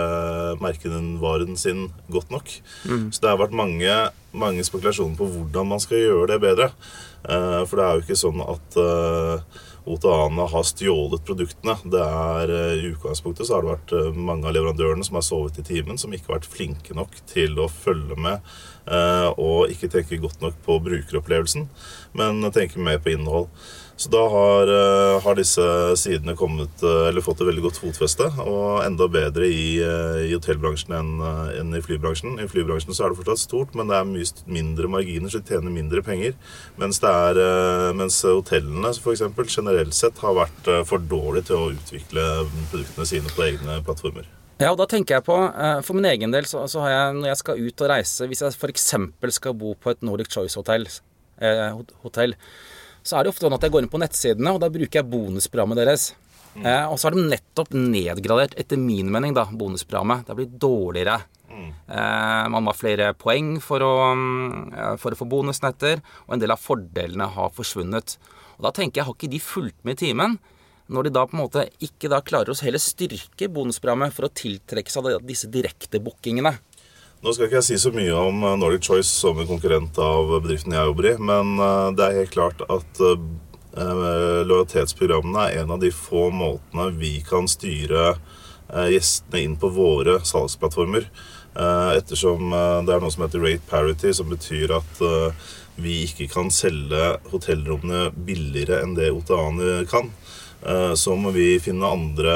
merkevaren 0.62 1.58
sin 1.60 1.88
godt 2.12 2.34
nok. 2.34 2.56
Mm. 2.88 3.08
Så 3.14 3.24
det 3.24 3.32
har 3.32 3.40
vært 3.42 3.56
mange, 3.56 3.98
mange, 4.34 4.66
spekulasjoner 4.66 5.18
på 5.18 5.30
hvordan 5.36 5.72
man 5.74 5.82
skal 5.82 6.02
gjøre 6.02 6.32
det 6.34 6.40
bedre. 6.44 6.72
Eh, 7.24 7.62
for 7.68 7.78
det 7.78 7.86
er 7.86 7.94
jo 7.94 8.04
ikke 8.04 8.20
sånn 8.20 8.42
at 8.44 8.80
eh, 8.80 9.62
OTA-ene 9.84 10.46
har 10.48 10.64
stjålet 10.64 11.24
produktene. 11.26 11.76
Det 11.92 12.00
er 12.00 12.52
eh, 12.54 12.74
I 12.80 12.90
utgangspunktet 12.94 13.48
så 13.48 13.58
har 13.58 13.64
det 13.64 13.74
vært 13.74 13.94
eh, 13.98 14.20
mange 14.30 14.48
av 14.48 14.56
leverandørene 14.56 15.04
som 15.04 15.18
har 15.18 15.26
sovet 15.26 15.60
i 15.60 15.66
timen, 15.66 16.00
som 16.00 16.14
ikke 16.14 16.30
har 16.30 16.38
vært 16.38 16.50
flinke 16.50 16.96
nok 16.96 17.18
til 17.30 17.58
å 17.60 17.68
følge 17.68 18.16
med 18.16 18.40
eh, 18.88 19.28
og 19.36 19.72
ikke 19.74 19.92
tenke 19.92 20.20
godt 20.22 20.40
nok 20.44 20.56
på 20.64 20.78
brukeropplevelsen, 20.88 21.68
men 22.16 22.52
tenke 22.56 22.80
mer 22.80 23.02
på 23.04 23.12
innhold. 23.12 23.50
Så 23.96 24.10
da 24.10 24.20
har, 24.28 24.68
eh, 24.68 25.20
har, 25.22 25.34
disse 25.38 25.64
sidene 25.96 26.34
kommet, 26.34 26.82
eh, 26.82 27.20
fått 27.22 27.40
et 27.40 27.46
veldig 27.46 27.62
godt 27.62 27.78
fotfeste, 27.78 28.26
og 28.42 28.82
enda 28.82 29.06
bedre 29.06 29.46
i, 29.46 29.78
eh, 29.78 30.26
i 30.26 30.32
hotellbransjen 30.34 30.96
enn, 30.98 31.12
enn, 31.60 31.74
i 31.74 31.80
flybransjen. 31.80 32.40
I 32.42 32.48
flybransjen 32.50 32.92
så 32.92 33.04
er 33.04 33.14
det 33.14 33.20
fortsatt 33.22 33.38
stort, 33.38 33.74
men 33.74 33.86
det 33.86 33.94
er 33.94 34.04
mye 34.04 34.24
mindre 34.50 34.88
marginer, 34.90 35.30
så 35.30 35.38
de 35.38 35.48
tjener 35.48 35.70
mindre 35.70 36.02
penger. 36.02 36.34
Mens, 36.76 36.98
er, 37.04 37.94
mens 37.94 38.22
hotellene 38.22 38.90
for 38.98 39.12
eksempel, 39.12 39.46
generelt 39.46 39.94
sett 39.94 40.18
har 40.18 40.34
vært 40.34 40.86
for 40.86 40.98
dårlige 40.98 41.46
til 41.46 41.56
å 41.56 41.70
utvikle 41.70 42.48
produktene 42.72 43.06
sine 43.06 43.30
på 43.30 43.46
egne 43.46 43.78
plattformer. 43.84 44.26
Ja, 44.58 44.70
og 44.72 44.78
da 44.78 44.86
tenker 44.86 45.16
jeg 45.16 45.24
på, 45.26 45.36
For 45.82 45.94
min 45.94 46.06
egen 46.06 46.30
del 46.30 46.46
så, 46.46 46.66
så 46.70 46.80
har 46.84 46.90
jeg, 46.90 47.14
når 47.18 47.28
jeg 47.28 47.38
skal 47.40 47.58
ut 47.58 47.82
og 47.82 47.88
reise 47.90 48.26
Hvis 48.30 48.40
jeg 48.40 48.54
f.eks. 48.54 48.94
skal 49.34 49.54
bo 49.58 49.74
på 49.74 49.90
et 49.90 50.02
Nordic 50.02 50.30
Choice-hotell, 50.30 50.86
eh, 51.42 51.74
hotell, 52.04 52.36
så 53.04 53.18
er 53.18 53.24
det 53.24 53.34
ofte 53.34 53.44
sånn 53.44 53.56
at 53.56 53.64
jeg 53.66 53.74
går 53.74 53.84
inn 53.84 53.92
på 53.92 54.00
nettsidene, 54.00 54.54
og 54.56 54.62
da 54.62 54.70
bruker 54.72 55.00
jeg 55.00 55.10
bonusprogrammet 55.12 55.80
deres. 55.82 56.08
Mm. 56.54 56.64
Eh, 56.64 56.84
og 56.88 56.96
så 56.98 57.08
har 57.08 57.16
de 57.16 57.26
nettopp 57.28 57.74
nedgradert, 57.76 58.56
etter 58.60 58.80
min 58.80 59.10
mening, 59.12 59.34
da, 59.36 59.44
bonusprogrammet. 59.50 60.24
Det 60.24 60.32
har 60.32 60.38
blitt 60.38 60.56
dårligere. 60.62 61.18
Mm. 61.50 61.68
Eh, 61.68 62.46
man 62.54 62.64
må 62.64 62.72
ha 62.72 62.78
flere 62.78 63.12
poeng 63.18 63.58
for 63.62 63.84
å, 63.84 63.92
mm, 64.16 64.96
for 65.02 65.12
å 65.12 65.18
få 65.20 65.28
bonusnetter, 65.28 66.00
og 66.26 66.34
en 66.34 66.42
del 66.42 66.54
av 66.54 66.62
fordelene 66.62 67.28
har 67.36 67.52
forsvunnet. 67.54 68.16
Og 68.56 68.66
da 68.66 68.72
tenker 68.74 69.00
jeg, 69.00 69.08
har 69.08 69.18
ikke 69.18 69.32
de 69.34 69.42
fulgt 69.42 69.80
med 69.84 69.98
i 69.98 70.06
timen? 70.06 70.38
Når 70.88 71.04
de 71.04 71.14
da 71.16 71.24
på 71.26 71.36
en 71.36 71.44
måte 71.44 71.68
ikke 71.80 72.10
da 72.12 72.20
klarer 72.20 72.52
å 72.52 72.60
heller 72.60 72.82
styrke 72.82 73.48
bonusprogrammet 73.48 74.12
for 74.12 74.28
å 74.28 74.32
tiltrekke 74.32 74.92
seg 74.92 75.16
disse 75.24 75.48
direktebookingene. 75.48 76.58
Nå 77.24 77.32
skal 77.32 77.46
ikke 77.48 77.56
jeg 77.62 77.64
si 77.70 77.76
så 77.80 77.88
mye 77.94 78.12
om 78.20 78.42
eh, 78.44 78.56
Nordic 78.60 78.84
Choice 78.84 79.08
som 79.08 79.38
en 79.40 79.48
konkurrent 79.48 79.96
av 80.02 80.28
bedriften 80.42 80.74
jeg 80.76 80.90
jobber 80.90 81.06
i, 81.08 81.12
men 81.16 81.54
eh, 81.56 81.86
det 81.96 82.04
er 82.04 82.18
helt 82.18 82.34
klart 82.34 82.60
at 82.68 83.00
eh, 83.00 84.42
lojalitetsprogrammene 84.44 85.46
er 85.46 85.62
en 85.62 85.72
av 85.72 85.80
de 85.80 85.88
få 85.88 86.26
måtene 86.36 86.90
vi 87.00 87.16
kan 87.24 87.48
styre 87.50 88.18
gjestene 88.90 89.40
inn 89.44 89.56
på 89.60 89.68
våre 89.74 90.14
salgsplattformer. 90.24 91.04
Ettersom 91.94 92.48
det 92.86 92.94
er 92.94 93.02
noe 93.02 93.12
som 93.12 93.26
heter 93.26 93.42
rate 93.44 93.66
parity, 93.68 94.12
som 94.16 94.30
betyr 94.30 94.72
at 94.78 95.02
vi 95.76 95.98
ikke 96.06 96.30
kan 96.32 96.48
selge 96.54 97.10
hotellrommene 97.28 98.08
billigere 98.14 98.80
enn 98.82 98.96
det 98.96 99.10
OTA-ene 99.14 99.84
kan. 99.90 100.08
Eh, 100.64 100.94
så 100.94 101.12
må 101.16 101.30
vi 101.34 101.58
finne 101.60 101.88
andre, 101.92 102.32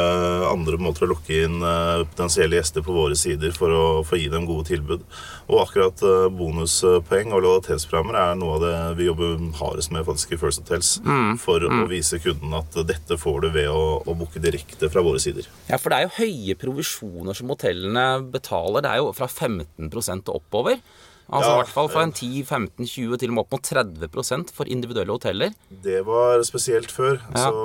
andre, 0.51 0.77
måter 0.81 1.07
å 1.07 1.15
lokke 1.15 1.41
inn 1.47 1.63
eh, 1.65 2.05
potensielle 2.11 2.59
gjester 2.59 2.85
på 2.85 2.93
våre 2.93 3.17
sider 3.17 3.55
for 3.57 3.73
å, 3.73 3.85
for 4.05 4.19
å 4.19 4.21
gi 4.21 4.29
dem 4.33 4.45
gode 4.49 4.69
tilbud. 4.69 5.07
Og 5.49 5.63
akkurat 5.63 6.05
eh, 6.05 6.27
bonuspoeng 6.37 7.33
og 7.33 7.45
lojalitetsprogrammer 7.47 8.21
er 8.21 8.37
noe 8.41 8.59
av 8.59 8.67
det 8.67 8.75
vi 9.01 9.09
jobber 9.09 9.41
hardest 9.63 9.95
med 9.97 10.05
faktisk 10.09 10.37
i 10.37 10.41
First 10.43 10.65
Hotels. 10.65 10.99
Mm. 11.07 11.39
For 11.41 11.65
mm. 11.65 11.83
å 11.87 11.91
vise 11.91 12.21
kunden 12.21 12.57
at 12.59 12.77
dette 12.89 13.21
får 13.21 13.47
du 13.47 13.51
ved 13.57 13.73
å, 13.73 13.83
å 14.05 14.19
booke 14.19 14.43
direkte 14.45 14.93
fra 14.93 15.05
våre 15.05 15.23
sider. 15.25 15.49
Ja, 15.71 15.81
for 15.81 15.95
det 15.95 16.03
er 16.03 16.09
jo 16.09 16.17
høye 16.21 16.59
provisjoner 16.61 17.39
som 17.39 17.55
hotellene 17.55 18.09
betaler. 18.29 18.85
Det 18.85 18.93
er 18.93 19.01
jo 19.01 19.15
fra 19.17 19.31
15% 19.31 20.29
og 20.29 20.43
oppover. 20.43 20.83
Altså 21.29 21.51
ja, 21.51 21.57
I 21.57 21.61
hvert 21.61 21.73
fall 21.75 21.91
fra 21.93 22.03
en 22.07 22.13
10-15-20 22.15 23.19
til 23.21 23.33
og 23.33 23.35
med 23.37 23.43
opp 23.43 23.51
mot 23.53 23.67
30% 23.69 24.53
for 24.57 24.71
individuelle 24.73 25.13
hoteller. 25.13 25.53
Det 25.69 26.01
var 26.07 26.41
spesielt 26.49 26.93
før. 26.93 27.19
Ja. 27.35 27.51
Så, 27.51 27.65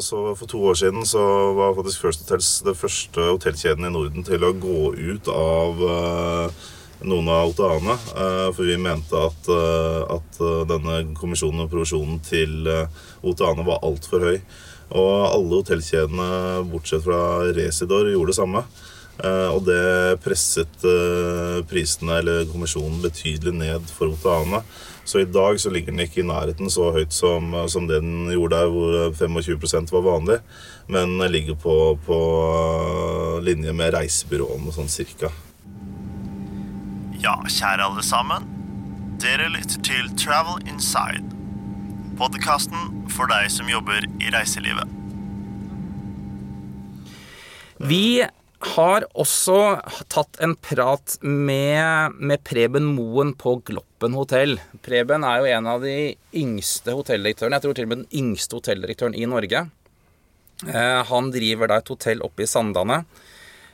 så, 0.00 0.34
For 0.38 0.50
to 0.50 0.60
år 0.70 0.78
siden 0.78 1.06
så 1.06 1.22
var 1.56 1.74
faktisk 1.76 2.04
First 2.04 2.24
Hotels 2.24 2.50
det 2.66 2.76
første 2.78 3.26
hotellkjeden 3.30 3.86
i 3.86 3.92
Norden 3.92 4.26
til 4.26 4.44
å 4.46 4.54
gå 4.56 4.94
ut 4.94 5.28
av 5.30 5.82
uh, 5.84 6.64
av 7.04 7.50
Oteane. 7.50 7.96
eh, 8.16 8.48
For 8.56 8.64
vi 8.64 8.78
mente 8.80 9.18
at, 9.18 9.48
uh, 9.52 10.16
at 10.16 10.38
denne 10.70 11.14
kommisjonen 11.18 11.66
og 11.66 11.70
provisjonen 11.72 12.20
til 12.24 12.64
Oteane 13.22 13.66
var 13.66 13.82
altfor 13.84 14.24
høy. 14.24 14.38
Og 14.94 15.12
alle 15.26 15.60
hotellkjedene, 15.60 16.64
bortsett 16.70 17.04
fra 17.04 17.44
Residor, 17.52 18.08
gjorde 18.08 18.32
det 18.32 18.38
samme. 18.38 18.64
Og 19.24 19.60
det 19.64 20.18
presset 20.24 20.84
prisene, 21.70 22.18
eller 22.18 22.48
kommisjonen, 22.50 23.00
betydelig 23.02 23.54
ned 23.56 23.92
for 23.94 24.12
Oteane. 24.12 24.62
Så 25.04 25.20
i 25.20 25.28
dag 25.28 25.60
så 25.60 25.70
ligger 25.70 25.92
den 25.92 26.00
ikke 26.00 26.22
i 26.22 26.26
nærheten 26.26 26.70
så 26.72 26.88
høyt 26.94 27.12
som, 27.12 27.52
som 27.68 27.88
det 27.88 28.00
den 28.00 28.30
gjorde 28.32 28.56
der, 28.56 28.70
hvor 28.72 29.12
25% 29.12 29.92
var 29.92 30.04
vanlig. 30.06 30.38
Men 30.88 31.18
den 31.20 31.32
ligger 31.32 31.58
på, 31.60 31.76
på 32.06 32.18
linje 33.44 33.72
med 33.76 33.92
reisebyråene, 33.98 34.72
sånn 34.72 34.88
cirka. 34.88 35.32
Ja, 37.20 37.36
kjære 37.44 37.84
alle 37.84 38.04
sammen. 38.04 38.48
Dere 39.22 39.48
lytter 39.52 39.80
til 39.84 40.08
Travel 40.20 40.64
Inside. 40.68 41.24
Podkasten 42.18 43.04
for 43.12 43.28
deg 43.30 43.48
som 43.52 43.68
jobber 43.70 44.04
i 44.20 44.32
reiselivet. 44.32 44.88
Vi 47.84 48.24
har 48.64 49.04
også 49.18 49.56
tatt 50.12 50.38
en 50.44 50.54
prat 50.56 51.16
med, 51.22 52.16
med 52.18 52.42
Preben 52.46 52.86
Moen 52.96 53.34
på 53.38 53.56
Gloppen 53.66 54.16
hotell. 54.16 54.56
Preben 54.84 55.26
er 55.26 55.42
jo 55.42 55.50
en 55.52 55.68
av 55.70 55.84
de 55.84 56.14
yngste 56.36 56.94
hotelldirektørene, 56.96 57.58
jeg 57.58 57.66
tror 57.66 57.76
til 57.78 57.88
og 57.88 57.92
med 57.92 58.02
den 58.04 58.22
yngste 58.22 58.58
hotelldirektøren 58.58 59.16
i 59.18 59.28
Norge. 59.30 59.66
Eh, 60.64 61.00
Han 61.10 61.30
driver 61.34 61.70
da 61.70 61.80
et 61.82 61.92
hotell 61.92 62.24
oppe 62.24 62.46
i 62.46 62.50
Sandane. 62.50 63.02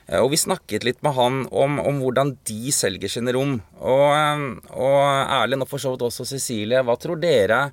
Eh, 0.07 0.19
Og 0.19 0.31
vi 0.33 0.41
snakket 0.41 0.83
litt 0.87 1.01
med 1.03 1.15
han 1.15 1.45
om, 1.51 1.79
om 1.79 2.01
hvordan 2.03 2.35
de 2.47 2.75
selger 2.75 3.09
sine 3.11 3.33
rom. 3.37 3.59
Og, 3.79 4.07
eh, 4.11 4.45
og 4.75 4.99
Erlend, 5.41 5.63
og 5.63 5.71
for 5.71 5.83
så 5.83 5.93
vidt 5.95 6.07
også 6.09 6.27
Cecilie, 6.27 6.83
hva 6.83 6.97
tror 6.99 7.21
dere 7.21 7.71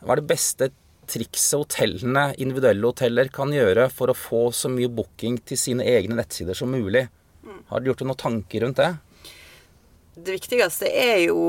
hva 0.00 0.14
er 0.14 0.20
det 0.22 0.30
beste 0.30 0.70
trikset 1.10 1.58
hotellene, 1.58 2.30
individuelle 2.38 2.86
hoteller, 2.86 3.30
kan 3.34 3.52
gjøre 3.54 3.88
for 3.92 4.12
å 4.12 4.16
få 4.16 4.42
så 4.54 4.70
mye 4.72 4.90
booking 4.92 5.40
til 5.46 5.58
sine 5.60 5.86
egne 5.86 6.18
nettsider 6.20 6.56
som 6.56 6.70
mulig? 6.72 7.08
Har 7.70 7.80
dere 7.80 7.92
gjort 7.92 8.02
dere 8.02 8.10
noen 8.12 8.22
tanker 8.24 8.64
rundt 8.64 8.80
det? 8.80 8.90
Det 10.20 10.36
viktigste 10.36 10.88
er 10.90 11.18
jo 11.26 11.40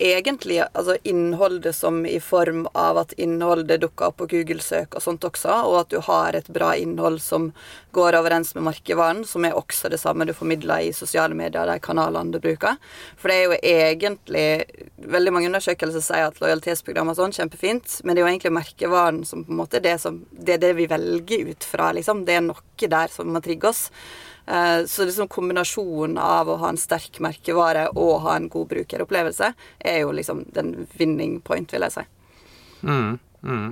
egentlig 0.00 0.60
altså 0.62 0.96
innholdet 1.04 1.76
som 1.76 2.06
i 2.06 2.18
form 2.20 2.66
av 2.72 2.98
at 3.02 3.12
innholdet 3.20 3.82
dukker 3.82 4.10
opp 4.10 4.20
på 4.20 4.28
Google-søk 4.32 4.96
og 4.96 5.04
sånt 5.04 5.24
også, 5.26 5.52
og 5.68 5.76
at 5.82 5.92
du 5.92 5.98
har 6.06 6.36
et 6.36 6.48
bra 6.52 6.72
innhold 6.78 7.20
som 7.22 7.50
går 7.96 8.16
overens 8.18 8.54
med 8.54 8.64
markedvaren, 8.68 9.24
som 9.26 9.44
er 9.44 9.56
også 9.58 9.90
det 9.92 10.00
samme 10.00 10.26
du 10.28 10.32
formidler 10.36 10.86
i 10.86 10.94
sosiale 10.96 11.36
medier, 11.36 11.66
de 11.66 11.78
kanalene 11.82 12.32
du 12.32 12.40
bruker. 12.42 12.78
For 13.20 13.30
det 13.30 13.38
er 13.38 13.46
jo 13.48 13.60
egentlig 13.60 14.48
Veldig 15.10 15.32
mange 15.32 15.48
undersøkelser 15.48 16.02
sier 16.04 16.26
at 16.28 16.38
lojalitetsprogram 16.42 17.08
og 17.10 17.16
sånn, 17.16 17.32
kjempefint, 17.34 17.94
men 18.04 18.14
det 18.14 18.20
er 18.20 18.26
jo 18.26 18.30
egentlig 18.30 18.52
merkevaren 18.52 19.22
som 19.26 19.46
på 19.46 19.54
en 19.54 19.58
måte 19.62 19.78
er 19.78 19.84
det, 19.86 19.94
som, 20.02 20.18
det 20.30 20.58
er 20.58 20.60
det 20.62 20.74
vi 20.76 20.86
velger 20.90 21.48
ut 21.48 21.64
fra, 21.66 21.88
liksom. 21.96 22.26
Det 22.28 22.36
er 22.36 22.44
noe 22.44 22.90
der 22.94 23.12
som 23.12 23.32
må 23.32 23.40
trigge 23.44 23.70
oss. 23.72 23.86
Eh, 24.50 24.84
Så 24.86 25.04
liksom 25.04 25.28
kombinasjonen 25.30 26.18
av 26.18 26.48
å 26.48 26.56
ha 26.58 26.72
en 26.72 26.80
sterk 26.80 27.20
merkevare 27.22 27.86
og 27.94 28.24
ha 28.24 28.34
en 28.36 28.48
god 28.50 28.70
brukeropplevelse 28.72 29.52
er 29.78 30.00
jo 30.02 30.10
liksom 30.16 30.44
den 30.54 30.88
winning 30.98 31.38
point, 31.40 31.70
vil 31.72 31.86
jeg 31.86 31.94
si. 31.94 32.04
Mm, 32.82 33.18
mm. 33.42 33.68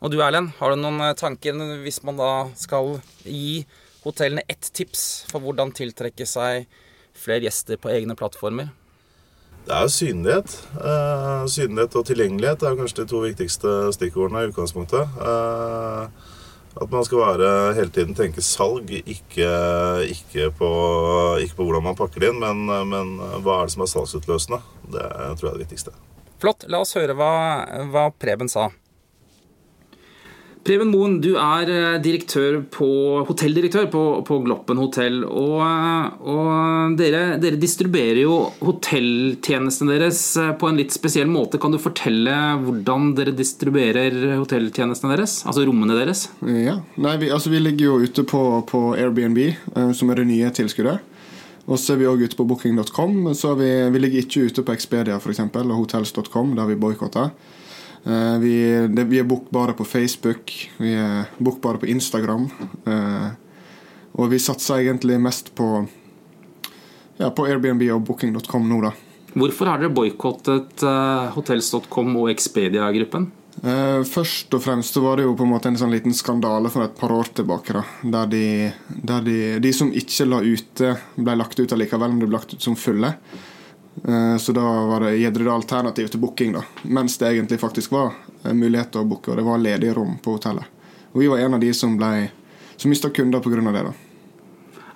Og 0.00 0.12
du 0.12 0.20
Erlend, 0.22 0.52
har 0.60 0.70
du 0.70 0.78
noen 0.78 1.00
eh, 1.08 1.16
tanker 1.18 1.58
hvis 1.82 2.02
man 2.06 2.20
da 2.20 2.30
skal 2.54 3.00
gi 3.24 3.64
hotellene 4.04 4.46
ett 4.46 4.70
tips 4.72 5.26
for 5.32 5.42
hvordan 5.42 5.74
tiltrekke 5.74 6.28
seg 6.28 6.68
flere 7.16 7.48
gjester 7.48 7.80
på 7.80 7.90
egne 7.90 8.14
plattformer? 8.14 8.70
Det 9.66 9.74
er 9.74 9.88
jo 9.88 9.90
synlighet. 9.90 10.52
Eh, 10.78 11.46
synlighet 11.50 11.98
og 11.98 12.06
tilgjengelighet 12.06 12.62
er 12.62 12.78
kanskje 12.78 13.02
de 13.02 13.10
to 13.10 13.24
viktigste 13.24 13.72
stikkordene 13.96 14.44
i 14.44 14.52
utgangspunktet. 14.52 15.18
Eh, 15.18 16.35
at 16.76 16.90
man 16.92 17.04
skal 17.06 17.22
være 17.22 17.50
hele 17.78 17.92
tiden 17.92 18.16
tenke 18.16 18.44
salg, 18.44 18.90
ikke, 18.98 19.50
ikke, 20.12 20.50
på, 20.58 20.70
ikke 21.40 21.56
på 21.56 21.68
hvordan 21.68 21.86
man 21.88 21.96
pakker 21.98 22.20
det 22.22 22.32
inn, 22.32 22.42
men, 22.42 22.66
men 22.90 23.14
hva 23.44 23.62
er 23.62 23.68
det 23.68 23.76
som 23.76 23.86
er 23.86 23.92
salgsutløsende. 23.92 24.60
Det 24.92 25.06
tror 25.06 25.48
jeg 25.48 25.52
er 25.52 25.56
det 25.56 25.64
viktigste. 25.64 25.94
Flott. 26.42 26.66
La 26.68 26.82
oss 26.84 26.92
høre 26.98 27.16
hva, 27.16 27.30
hva 27.92 28.10
Preben 28.20 28.50
sa. 28.52 28.68
Preben 30.66 30.88
Moen, 30.90 31.20
du 31.22 31.36
er 31.38 31.70
eh, 31.70 31.96
direktør 32.02 32.56
på, 32.74 32.88
hotelldirektør 33.28 33.86
på, 33.92 34.02
på 34.26 34.38
Gloppen 34.42 34.80
hotell. 34.82 35.20
Og, 35.22 35.60
og 36.26 36.96
dere, 36.98 37.36
dere 37.38 37.60
distribuerer 37.62 38.18
jo 38.24 38.40
hotelltjenestene 38.66 39.94
deres 39.94 40.20
eh, 40.42 40.50
på 40.58 40.66
en 40.66 40.80
litt 40.80 40.94
spesiell 40.96 41.30
måte. 41.30 41.60
Kan 41.62 41.74
du 41.74 41.78
fortelle 41.78 42.34
hvordan 42.64 43.12
dere 43.14 43.34
distribuerer 43.36 44.16
hotelltjenestene 44.40 45.14
deres? 45.14 45.38
Altså 45.46 45.62
rommene 45.68 45.98
deres? 46.00 46.26
Ja, 46.42 46.80
Nei, 46.98 47.14
vi, 47.22 47.30
altså, 47.30 47.52
vi 47.54 47.62
ligger 47.62 47.92
jo 47.92 48.00
ute 48.02 48.26
på, 48.26 48.42
på 48.66 48.80
Airbnb, 48.98 49.38
eh, 49.46 49.92
som 49.94 50.10
er 50.10 50.22
det 50.22 50.30
nye 50.32 50.50
tilskuddet. 50.56 51.12
Og 51.66 51.78
så 51.78 51.94
er 51.94 52.02
vi 52.02 52.08
òg 52.10 52.26
ute 52.26 52.38
på 52.38 52.46
booking.com. 52.46 53.30
Så 53.38 53.54
vi, 53.58 53.70
vi 53.94 54.02
ligger 54.02 54.26
ikke 54.26 54.50
ute 54.50 54.66
på 54.66 54.74
Expedia 54.74 55.20
for 55.22 55.30
eksempel, 55.30 55.70
og 55.70 55.84
hotels.com, 55.84 56.56
der 56.58 56.72
vi 56.72 56.78
boikotter. 56.78 57.30
Eh, 58.06 58.36
vi, 58.38 58.54
det, 58.88 59.04
vi 59.10 59.18
er 59.18 59.26
bookbare 59.26 59.74
på 59.74 59.84
Facebook, 59.84 60.52
vi 60.78 60.94
er 60.94 61.26
bookbare 61.38 61.82
på 61.82 61.90
Instagram. 61.90 62.48
eh, 62.86 63.28
og 64.16 64.30
vi 64.32 64.38
satser 64.40 64.80
egentlig 64.80 65.18
mest 65.20 65.50
på, 65.58 65.66
ja, 67.18 67.28
på 67.28 67.44
Airbnb 67.44 67.82
og 67.92 68.06
booking.com 68.08 68.68
nå, 68.70 68.78
da. 68.86 68.94
Hvorfor 69.36 69.68
har 69.68 69.82
dere 69.82 69.92
boikottet 69.92 70.80
uh, 70.80 71.26
hotels.com 71.34 72.14
og 72.22 72.30
Expedia-gruppen? 72.32 73.26
Eh, 73.60 74.00
først 74.08 74.52
og 74.56 74.62
fremst 74.64 74.96
var 75.00 75.20
det 75.20 75.26
jo 75.26 75.34
på 75.36 75.44
en 75.44 75.52
måte 75.52 75.68
en 75.68 75.76
sånn 75.76 75.92
liten 75.92 76.16
skandale 76.16 76.70
for 76.72 76.86
et 76.86 76.96
par 76.96 77.12
år 77.12 77.28
tilbake. 77.36 77.76
da, 77.76 77.84
Der 78.14 78.30
de, 78.32 78.72
der 78.88 79.26
de, 79.26 79.36
de 79.60 79.72
som 79.76 79.92
ikke 79.92 80.28
la 80.28 80.40
ute, 80.40 80.94
ble 81.16 81.36
lagt 81.36 81.60
ut 81.60 81.76
allikevel, 81.76 82.14
men 82.14 82.22
de 82.22 82.30
ble 82.30 82.38
lagt 82.38 82.56
ut 82.56 82.64
som 82.64 82.76
fulle. 82.80 83.12
Eh, 84.04 84.36
så 84.36 84.52
da 84.52 84.64
var 84.86 85.00
det 85.06 85.16
gitt 85.16 85.40
alternativ 85.48 86.08
til 86.12 86.20
booking, 86.20 86.56
da. 86.58 86.64
Mens 86.82 87.18
det 87.18 87.32
egentlig 87.32 87.60
faktisk 87.60 87.92
var 87.92 88.12
en 88.42 88.58
mulighet 88.58 88.92
til 88.92 89.04
å 89.04 89.08
booke, 89.08 89.30
og 89.30 89.40
det 89.40 89.46
var 89.46 89.62
ledige 89.62 89.94
rom 89.96 90.18
på 90.22 90.36
hotellet. 90.36 90.64
Og 91.12 91.22
vi 91.22 91.30
var 91.32 91.40
en 91.40 91.56
av 91.56 91.62
de 91.62 91.72
som, 91.74 91.96
ble, 91.96 92.28
som 92.76 92.92
mista 92.92 93.10
kunder 93.10 93.40
pga. 93.40 93.72
det. 93.72 93.86
da. 93.88 93.94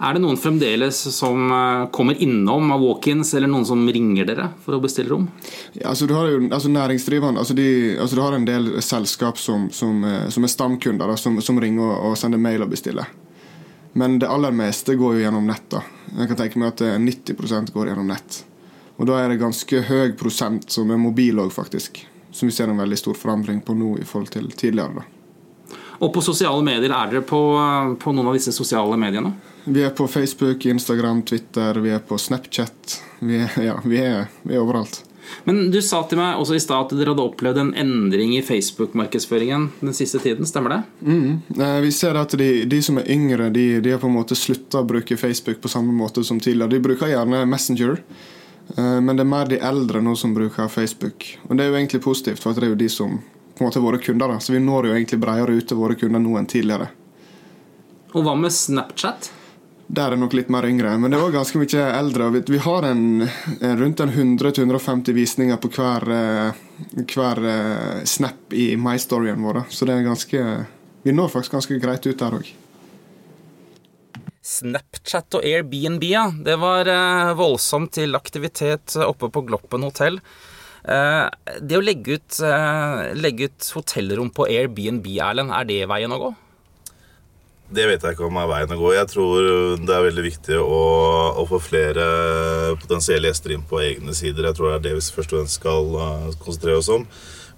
Er 0.01 0.17
det 0.17 0.23
noen 0.23 0.39
fremdeles 0.41 0.97
som 1.13 1.51
eh, 1.53 1.87
kommer 1.93 2.17
innom 2.25 2.71
av 2.73 2.81
walk-ins, 2.81 3.35
eller 3.37 3.51
noen 3.53 3.67
som 3.69 3.83
ringer 3.85 4.29
dere 4.29 4.47
for 4.65 4.77
å 4.77 4.81
bestille 4.81 5.13
rom? 5.13 5.27
Ja, 5.75 5.91
altså 5.91 6.09
du 6.09 6.15
har 6.17 6.31
jo 6.31 6.39
altså 6.49 6.71
næringsdrivende 6.73 7.41
altså, 7.41 7.57
de, 7.57 7.99
altså 8.01 8.17
du 8.17 8.23
har 8.25 8.37
en 8.37 8.47
del 8.49 8.71
selskap 8.81 9.41
som, 9.41 9.69
som, 9.77 10.01
eh, 10.05 10.29
som 10.33 10.45
er 10.45 10.53
stamkunder, 10.53 11.13
da, 11.13 11.19
som, 11.21 11.37
som 11.45 11.61
ringer 11.61 11.85
og, 11.85 12.13
og 12.13 12.17
sender 12.21 12.41
mail 12.41 12.65
og 12.65 12.73
bestiller. 12.73 13.13
Men 13.93 14.17
det 14.23 14.31
aller 14.31 14.55
meste 14.55 14.95
går 14.97 15.19
jo 15.19 15.25
gjennom 15.27 15.49
nett. 15.51 15.67
da. 15.73 15.83
Jeg 16.17 16.31
kan 16.31 16.39
tenke 16.45 16.63
meg 16.63 16.73
at 16.73 16.87
eh, 16.87 16.97
90% 16.97 17.75
går 17.75 17.93
gjennom 17.93 18.09
nett. 18.09 18.45
Og 19.01 19.09
da 19.09 19.17
er 19.23 19.33
det 19.33 19.41
ganske 19.41 19.81
høy 19.89 20.13
prosent 20.21 20.69
som 20.75 20.91
er 20.93 21.01
mobil 21.01 21.41
òg, 21.41 21.51
faktisk. 21.55 22.03
Som 22.31 22.51
vi 22.51 22.55
ser 22.55 22.69
en 22.71 22.79
veldig 22.79 22.99
stor 23.01 23.17
forandring 23.17 23.63
på 23.65 23.75
nå 23.75 23.95
i 23.99 24.05
forhold 24.07 24.31
til 24.35 24.51
tidligere. 24.53 25.01
da. 25.01 25.77
Og 26.01 26.13
på 26.15 26.23
sosiale 26.25 26.63
medier, 26.65 26.93
er 26.93 27.11
dere 27.13 27.25
på, 27.27 27.41
på 28.01 28.13
noen 28.17 28.29
av 28.31 28.37
disse 28.37 28.53
sosiale 28.57 28.97
mediene? 29.01 29.33
Vi 29.65 29.83
er 29.85 29.91
på 29.97 30.07
Facebook, 30.09 30.65
Instagram, 30.69 31.23
Twitter, 31.29 31.81
vi 31.85 31.91
er 31.93 32.01
på 32.05 32.17
Snapchat. 32.21 33.01
Vi 33.21 33.41
er, 33.45 33.57
ja, 33.61 33.75
vi 33.85 33.99
er, 34.01 34.29
vi 34.43 34.57
er 34.57 34.63
overalt. 34.63 35.03
Men 35.45 35.69
du 35.71 35.79
sa 35.85 36.01
til 36.09 36.19
meg 36.19 36.41
også 36.41 36.57
i 36.57 36.63
stad 36.63 36.89
at 36.89 36.95
dere 36.97 37.13
hadde 37.13 37.23
opplevd 37.29 37.61
en 37.61 37.75
endring 37.79 38.33
i 38.35 38.41
Facebook-markedsføringen 38.43 39.69
den 39.81 39.95
siste 39.95 40.19
tiden. 40.25 40.49
Stemmer 40.49 40.73
det? 40.75 40.81
Mm. 41.07 41.43
Eh, 41.61 41.77
Vi 41.85 41.93
ser 41.95 42.17
at 42.19 42.33
de, 42.41 42.49
de 42.67 42.81
som 42.83 42.99
er 42.99 43.11
yngre, 43.13 43.51
de, 43.55 43.67
de 43.85 43.93
har 43.95 44.01
på 44.03 44.09
en 44.11 44.17
måte 44.17 44.35
slutta 44.39 44.81
å 44.81 44.89
bruke 44.89 45.17
Facebook 45.21 45.61
på 45.63 45.71
samme 45.71 45.93
måte 45.95 46.25
som 46.27 46.41
tidligere. 46.41 46.73
De 46.75 46.83
bruker 46.89 47.13
gjerne 47.13 47.45
Messenger, 47.47 48.01
men 48.77 49.17
det 49.17 49.25
er 49.25 49.29
mer 49.29 49.49
de 49.51 49.59
eldre 49.67 50.01
nå 50.05 50.13
som 50.17 50.35
bruker 50.35 50.69
Facebook. 50.71 51.27
Og 51.49 51.57
det 51.57 51.65
er 51.65 51.73
jo 51.73 51.79
egentlig 51.81 52.03
positivt, 52.05 52.43
for 52.43 52.55
det 52.55 52.69
er 52.69 52.75
jo 52.75 52.79
de 52.79 52.89
som 52.93 53.17
på 53.61 53.65
en 53.65 53.69
måte 53.69 53.81
er 53.81 53.85
våre 53.85 53.99
kunder. 53.99 54.29
da. 54.29 54.39
Så 54.41 54.53
vi 54.53 54.61
når 54.63 54.87
jo 54.87 54.95
egentlig 54.95 55.19
bredere 55.21 55.53
ut 55.59 55.67
til 55.69 55.77
våre 55.77 55.97
kunder 55.99 56.23
nå 56.23 56.39
enn 56.39 56.49
tidligere. 56.49 56.89
Og 58.15 58.25
hva 58.25 58.33
med 58.39 58.55
Snapchat? 58.55 59.31
Der 59.91 60.07
er 60.07 60.15
det 60.15 60.21
nok 60.23 60.35
litt 60.39 60.51
mer 60.55 60.65
yngre, 60.69 60.93
men 61.03 61.11
det 61.11 61.19
er 61.19 61.25
også 61.25 61.35
ganske 61.35 61.61
mye 61.61 61.87
eldre. 61.99 62.29
Vi 62.47 62.61
har 62.63 62.87
en, 62.87 63.27
en 63.61 63.79
rundt 63.81 64.01
en 64.01 64.13
100-150 64.39 65.17
visninger 65.17 65.59
på 65.59 65.71
hver, 65.75 66.07
eh, 66.15 67.05
hver 67.11 67.43
eh, 67.53 68.05
snap 68.07 68.55
i 68.55 68.71
My-storyen 68.79 69.43
vår. 69.43 69.65
Så 69.69 69.89
det 69.89 69.97
er 69.97 70.07
ganske 70.07 70.45
Vi 71.03 71.13
når 71.17 71.31
faktisk 71.33 71.55
ganske 71.57 71.79
greit 71.81 72.07
ut 72.07 72.19
der 72.21 72.35
òg. 72.37 72.49
Snapchat 74.41 75.37
og 75.37 75.45
Airbnb, 75.45 76.05
ja. 76.09 76.29
Det 76.33 76.57
var 76.61 76.89
eh, 76.89 77.33
voldsomt 77.37 77.93
til 77.99 78.17
aktivitet 78.17 78.97
oppe 79.05 79.29
på 79.33 79.45
Gloppen 79.49 79.85
hotell. 79.85 80.21
Eh, 80.89 81.27
det 81.61 81.77
å 81.77 81.85
legge 81.85 82.17
ut, 82.17 82.39
eh, 82.49 83.11
legge 83.21 83.51
ut 83.51 83.73
hotellrom 83.77 84.33
på 84.33 84.49
Airbnb, 84.49 85.05
Erlend, 85.21 85.53
er 85.53 85.69
det 85.69 85.83
veien 85.93 86.17
å 86.17 86.23
gå? 86.23 86.31
Det 87.71 87.85
vet 87.87 88.03
jeg 88.03 88.17
ikke 88.17 88.27
om 88.27 88.39
er 88.41 88.49
veien 88.51 88.73
å 88.75 88.79
gå. 88.81 88.89
Jeg 88.97 89.09
tror 89.13 89.45
det 89.79 89.95
er 89.95 90.07
veldig 90.09 90.25
viktig 90.25 90.57
å, 90.59 90.79
å 91.39 91.45
få 91.47 91.61
flere 91.63 92.07
potensielle 92.81 93.31
gjester 93.31 93.55
inn 93.55 93.67
på 93.67 93.79
egne 93.85 94.15
sider. 94.17 94.49
Jeg 94.49 94.59
tror 94.59 94.73
det 94.73 94.79
er 94.79 94.87
det 94.89 94.95
vi 94.97 95.05
først 95.15 95.35
og 95.35 95.39
fremst 95.39 95.61
skal 95.61 95.93
uh, 95.95 96.33
konsentrere 96.43 96.81
oss 96.81 96.91
om. 96.91 97.07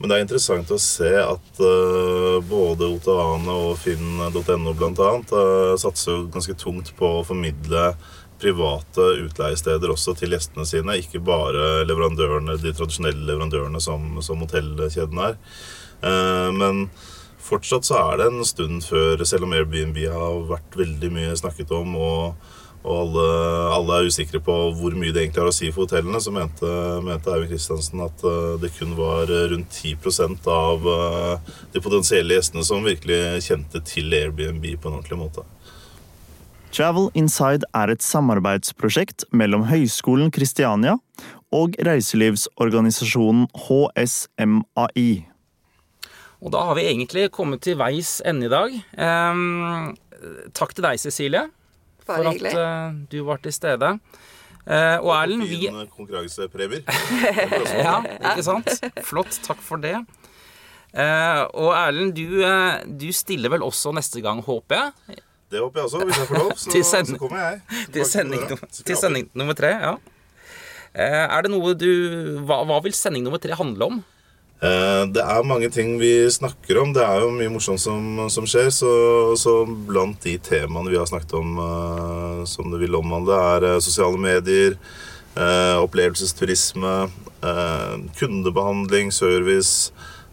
Men 0.03 0.11
det 0.11 0.19
er 0.19 0.25
interessant 0.27 0.75
å 0.75 0.81
se 0.83 1.13
at 1.17 1.63
uh, 1.65 2.43
både 2.45 2.91
Otaane 2.91 3.57
og 3.69 3.79
finn.no 3.81 4.75
bl.a. 4.77 5.13
Uh, 5.33 5.73
satser 5.81 6.27
ganske 6.35 6.59
tungt 6.61 6.93
på 6.99 7.13
å 7.21 7.25
formidle 7.25 7.93
private 8.43 9.07
utleiesteder 9.23 9.95
også 9.95 10.17
til 10.19 10.35
gjestene 10.37 10.67
sine. 10.69 10.99
Ikke 11.01 11.23
bare 11.25 11.87
leverandørene, 11.89 12.59
de 12.61 12.75
tradisjonelle 12.77 13.25
leverandørene 13.31 13.81
som, 13.81 14.19
som 14.27 14.45
hotellkjeden 14.45 15.25
er. 15.31 15.41
Uh, 16.03 16.51
men 16.53 16.85
fortsatt 17.43 17.87
så 17.89 18.01
er 18.01 18.19
det 18.21 18.31
en 18.31 18.43
stund 18.47 18.83
før, 18.87 19.23
selv 19.29 19.47
om 19.47 19.55
Airbnb 19.57 19.99
har 20.11 20.43
vært 20.51 20.77
veldig 20.79 21.13
mye 21.15 21.37
snakket 21.39 21.73
om, 21.77 21.95
og, 21.97 22.51
og 22.83 22.93
alle, 23.03 23.27
alle, 23.77 23.99
er 23.99 24.11
usikre 24.11 24.41
på 24.43 24.57
hvor 24.79 24.97
mye 24.99 25.15
det 25.15 25.25
egentlig 25.25 25.45
har 25.45 25.51
å 25.51 25.55
si 25.57 25.71
for 25.71 25.87
hotellene, 25.87 26.21
så 26.23 26.35
mente, 26.35 26.73
mente 27.07 27.35
Eivind 27.35 27.53
Kristiansen 27.53 28.05
at 28.07 28.25
uh, 28.27 28.55
det 28.63 28.73
kun 28.77 28.97
var 28.99 29.31
rundt 29.53 29.83
10% 29.83 30.49
av 30.53 30.89
uh, 30.89 31.57
de 31.75 31.83
potensielle 31.85 32.39
gjestene 32.39 32.67
som 32.67 32.87
virkelig 32.87 33.43
kjente 33.49 33.83
til 33.87 34.15
Airbnb 34.19 34.67
på 34.79 34.91
en 34.91 35.01
ordentlig 35.01 35.21
måte. 35.25 35.47
Travel 36.73 37.11
Inside 37.13 37.69
er 37.77 37.91
et 37.93 38.01
samarbeidsprosjekt 38.01 39.27
mellom 39.37 39.67
Høgskolen 39.69 40.31
Kristiania 40.33 40.97
og 41.53 41.77
reiselivsorganisasjonen 41.85 43.45
HSMAI. 43.67 45.32
Og 46.43 46.51
da 46.51 46.63
har 46.67 46.75
vi 46.75 46.83
egentlig 46.91 47.29
kommet 47.35 47.63
til 47.63 47.77
veis 47.79 48.17
ende 48.27 48.49
i 48.49 48.51
dag. 48.51 48.73
Um, 48.99 49.93
takk 50.59 50.73
til 50.75 50.83
deg, 50.89 50.99
Cecilie, 50.99 51.45
Bare 52.07 52.17
for 52.19 52.31
hyggelig. 52.33 52.51
at 52.51 52.59
uh, 52.59 52.97
du 53.13 53.21
var 53.29 53.39
til 53.45 53.55
stede. 53.55 53.93
Uh, 54.63 54.99
og 55.03 55.13
Erlend, 55.17 55.45
vi 55.51 55.61
Fin 55.69 55.87
konkurransepremier. 55.91 56.83
Ja, 57.87 57.97
ikke 58.33 58.45
sant? 58.47 58.71
Flott. 59.07 59.39
Takk 59.47 59.63
for 59.63 59.83
det. 59.83 59.95
Uh, 60.93 61.47
og 61.63 61.71
Erlend, 61.79 62.15
du, 62.19 62.43
uh, 62.43 62.83
du 62.87 63.09
stiller 63.15 63.55
vel 63.55 63.63
også 63.67 63.95
neste 63.97 64.23
gang, 64.25 64.43
håper 64.47 64.81
jeg? 64.81 65.21
Det 65.53 65.61
håper 65.63 65.83
jeg 65.83 65.89
også. 65.91 66.03
Hvis 66.09 66.19
jeg 66.23 66.29
får 66.31 66.41
lov, 66.43 66.53
så, 66.59 66.71
Til 66.75 66.85
send- 66.89 67.13
så 67.15 67.19
kommer 67.23 67.43
jeg. 67.45 67.87
Til 67.95 68.07
sending, 68.09 68.45
til 68.83 68.97
sending 68.99 69.31
nummer 69.39 69.55
tre, 69.59 69.73
ja. 69.79 69.95
Uh, 70.93 71.25
er 71.29 71.47
det 71.47 71.51
noe 71.55 71.73
du 71.79 71.89
hva, 72.45 72.63
hva 72.69 72.83
vil 72.85 72.95
sending 72.99 73.25
nummer 73.27 73.41
tre 73.43 73.55
handle 73.59 73.89
om? 73.95 74.03
Eh, 74.63 75.05
Det 75.11 75.23
er 75.23 75.43
mange 75.49 75.69
ting 75.75 75.97
vi 75.99 76.31
snakker 76.31 76.79
om. 76.83 76.93
Det 76.95 77.03
er 77.03 77.25
jo 77.25 77.33
mye 77.35 77.51
morsomt 77.51 77.83
som, 77.83 78.29
som 78.31 78.47
skjer. 78.47 78.71
Så, 78.71 78.93
så 79.41 79.57
blant 79.67 80.23
de 80.23 80.37
temaene 80.39 80.93
vi 80.93 81.01
har 81.01 81.09
snakket 81.11 81.35
om 81.39 81.57
eh, 81.59 82.45
som 82.47 82.71
det 82.71 82.79
vil 82.85 82.95
omhandle, 82.99 83.41
er 83.57 83.69
eh, 83.73 83.81
sosiale 83.83 84.21
medier, 84.23 84.79
opplevelsesturisme, 85.33 86.95
eh, 87.41 87.93
kundebehandling, 88.19 89.13
service, 89.17 89.93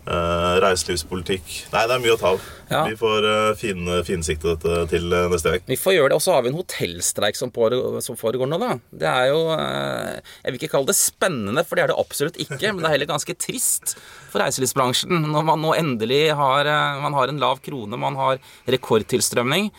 reiselivspolitikk. 0.09 1.45
Nei, 1.71 1.83
det 1.87 1.95
er 1.95 2.01
mye 2.03 2.15
å 2.15 2.19
ta 2.19 2.31
av. 2.33 2.45
Ja. 2.69 2.83
Vi 2.85 2.95
får 2.99 3.25
uh, 3.25 3.55
fin, 3.57 3.87
finsikte 4.05 4.51
dette 4.53 4.75
til 4.91 5.07
eh, 5.15 5.27
neste 5.31 5.53
gang. 5.55 5.63
Vi 5.65 5.77
får 5.79 5.95
gjøre 5.95 6.11
det, 6.11 6.17
og 6.19 6.21
så 6.21 6.35
har 6.35 6.43
vi 6.45 6.51
en 6.51 6.57
hotellstreik 6.59 7.39
som, 7.39 7.49
pågår- 7.55 7.97
som 8.05 8.17
foregår 8.19 8.49
nå, 8.51 8.59
da. 8.61 8.75
Det 9.03 9.09
er 9.09 9.31
jo 9.31 9.39
eh, 9.55 10.19
Jeg 10.43 10.53
vil 10.53 10.59
ikke 10.59 10.71
kalle 10.75 10.91
det 10.91 10.97
spennende, 10.99 11.63
for 11.65 11.75
det 11.79 11.83
er 11.87 11.91
det 11.93 11.97
absolutt 12.01 12.37
ikke. 12.45 12.69
Men 12.73 12.83
det 12.83 12.89
er 12.91 12.95
heller 12.97 13.09
ganske 13.09 13.35
trist 13.41 13.95
for 14.29 14.43
reiselivsbransjen 14.43 15.25
når 15.31 15.47
man 15.49 15.63
nå 15.65 15.73
endelig 15.79 16.27
har, 16.37 16.69
man 17.01 17.15
har 17.17 17.31
en 17.33 17.41
lav 17.41 17.57
krone, 17.65 17.97
man 17.97 18.17
har 18.19 18.37
rekordtilstrømning. 18.69 19.71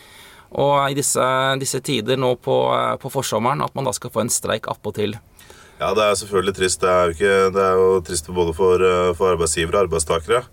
Og 0.59 0.91
i 0.91 0.95
disse, 0.97 1.23
disse 1.61 1.79
tider 1.79 2.19
nå 2.19 2.33
på, 2.43 2.55
på 2.99 3.11
forsommeren, 3.13 3.61
at 3.63 3.75
man 3.77 3.87
da 3.87 3.93
skal 3.95 4.11
få 4.11 4.25
en 4.25 4.31
streik 4.33 4.67
appåtil. 4.67 5.15
Ja, 5.81 5.91
det 5.97 6.05
er 6.05 6.17
selvfølgelig 6.19 6.55
trist. 6.59 6.81
Det 6.83 6.89
er 6.93 7.03
jo, 7.09 7.17
ikke, 7.17 7.35
det 7.55 7.61
er 7.65 7.79
jo 7.79 7.91
trist 8.05 8.27
både 8.29 8.53
for, 8.53 8.85
eh, 8.85 9.11
for 9.17 9.33
arbeidsgivere 9.33 9.79
og 9.79 9.87
arbeidstakere. 9.87 10.43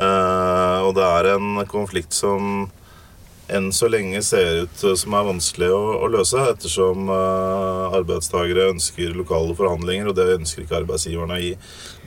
Eh, 0.00 0.78
og 0.86 0.94
det 0.96 1.04
er 1.04 1.34
en 1.34 1.60
konflikt 1.68 2.16
som 2.16 2.70
enn 3.50 3.70
så 3.74 3.88
lenge 3.90 4.20
ser 4.24 4.64
ut 4.64 4.82
som 4.98 5.14
er 5.16 5.26
vanskelig 5.26 5.70
å, 5.74 5.80
å 6.04 6.08
løse, 6.12 6.38
ettersom 6.52 7.10
uh, 7.10 7.90
arbeidstakere 7.98 8.68
ønsker 8.70 9.16
lokale 9.16 9.56
forhandlinger, 9.58 10.10
og 10.10 10.18
det 10.18 10.28
ønsker 10.36 10.64
ikke 10.64 10.80
arbeidsgiverne 10.82 11.38
å 11.38 11.42
gi. 11.42 11.52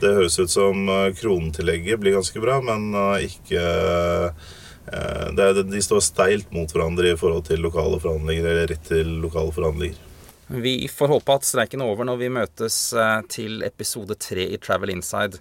Det 0.00 0.14
høres 0.16 0.38
ut 0.40 0.52
som 0.52 0.88
eh, 0.90 1.10
kronetillegget 1.18 2.00
blir 2.00 2.16
ganske 2.16 2.40
bra, 2.42 2.58
men 2.64 2.90
eh, 2.98 3.28
ikke 3.28 3.64
det, 5.34 5.46
De 5.70 5.80
står 5.80 6.02
steilt 6.04 6.50
mot 6.52 6.68
hverandre 6.68 7.14
i 7.14 7.18
forhold 7.18 7.46
til 7.48 7.62
lokale 7.64 8.00
forhandlinger, 8.02 8.50
eller 8.50 8.68
rett 8.74 8.90
til 8.90 9.14
lokale 9.22 9.54
forhandlinger. 9.54 10.13
Vi 10.46 10.88
får 10.88 11.08
håpe 11.08 11.34
at 11.38 11.46
streiken 11.48 11.80
er 11.80 11.88
over 11.88 12.04
når 12.04 12.18
vi 12.20 12.28
møtes 12.32 12.76
eh, 12.92 13.20
til 13.32 13.62
episode 13.64 14.16
tre 14.20 14.44
i 14.52 14.58
Travel 14.60 14.92
Inside. 14.92 15.40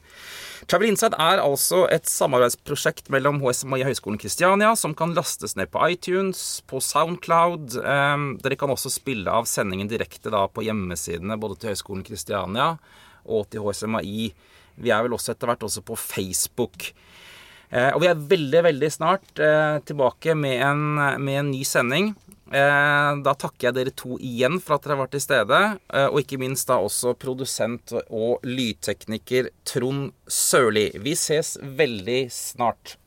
Travel 0.71 0.93
Inside 0.93 1.17
er 1.19 1.41
altså 1.43 1.81
et 1.91 2.07
samarbeidsprosjekt 2.07 3.11
mellom 3.11 3.41
HSMI 3.43 3.81
og 3.81 3.89
Høgskolen 3.89 4.21
Kristiania, 4.21 4.71
som 4.79 4.95
kan 4.95 5.11
lastes 5.17 5.57
ned 5.59 5.73
på 5.73 5.83
iTunes, 5.91 6.61
på 6.71 6.79
Soundcloud. 6.79 7.75
Eh, 7.83 8.25
Dere 8.45 8.59
kan 8.59 8.71
også 8.71 8.93
spille 8.93 9.27
av 9.27 9.49
sendingen 9.51 9.91
direkte 9.91 10.31
på 10.31 10.63
hjemmesidene 10.63 11.39
både 11.39 11.59
til 11.59 11.73
Høgskolen 11.73 12.07
Kristiania 12.07 12.77
og 13.27 13.49
til 13.51 13.65
HSMI. 13.67 14.31
Vi 14.83 14.91
er 14.91 15.03
vel 15.03 15.15
også 15.17 15.33
etter 15.33 15.51
hvert 15.51 15.67
også 15.67 15.83
på 15.85 15.99
Facebook. 15.99 16.93
Eh, 17.73 17.89
og 17.91 18.03
vi 18.03 18.07
er 18.07 18.27
veldig, 18.31 18.63
veldig 18.69 18.91
snart 18.93 19.41
eh, 19.41 19.81
tilbake 19.83 20.35
med 20.37 20.63
en, 20.63 20.85
med 21.19 21.39
en 21.41 21.51
ny 21.51 21.63
sending. 21.67 22.13
Eh, 22.51 23.12
da 23.23 23.34
takker 23.39 23.69
jeg 23.69 23.77
dere 23.77 23.93
to 23.95 24.17
igjen 24.19 24.60
for 24.62 24.75
at 24.75 24.84
dere 24.84 24.97
har 24.97 25.03
vært 25.06 25.15
til 25.15 25.23
stede. 25.23 25.62
Eh, 25.93 26.10
og 26.10 26.19
ikke 26.23 26.41
minst 26.41 26.67
da 26.69 26.79
også 26.84 27.15
produsent 27.19 27.95
og 28.10 28.43
lydtekniker 28.47 29.51
Trond 29.69 30.12
Sørli. 30.27 30.89
Vi 30.99 31.15
ses 31.19 31.56
veldig 31.62 32.25
snart. 32.34 32.97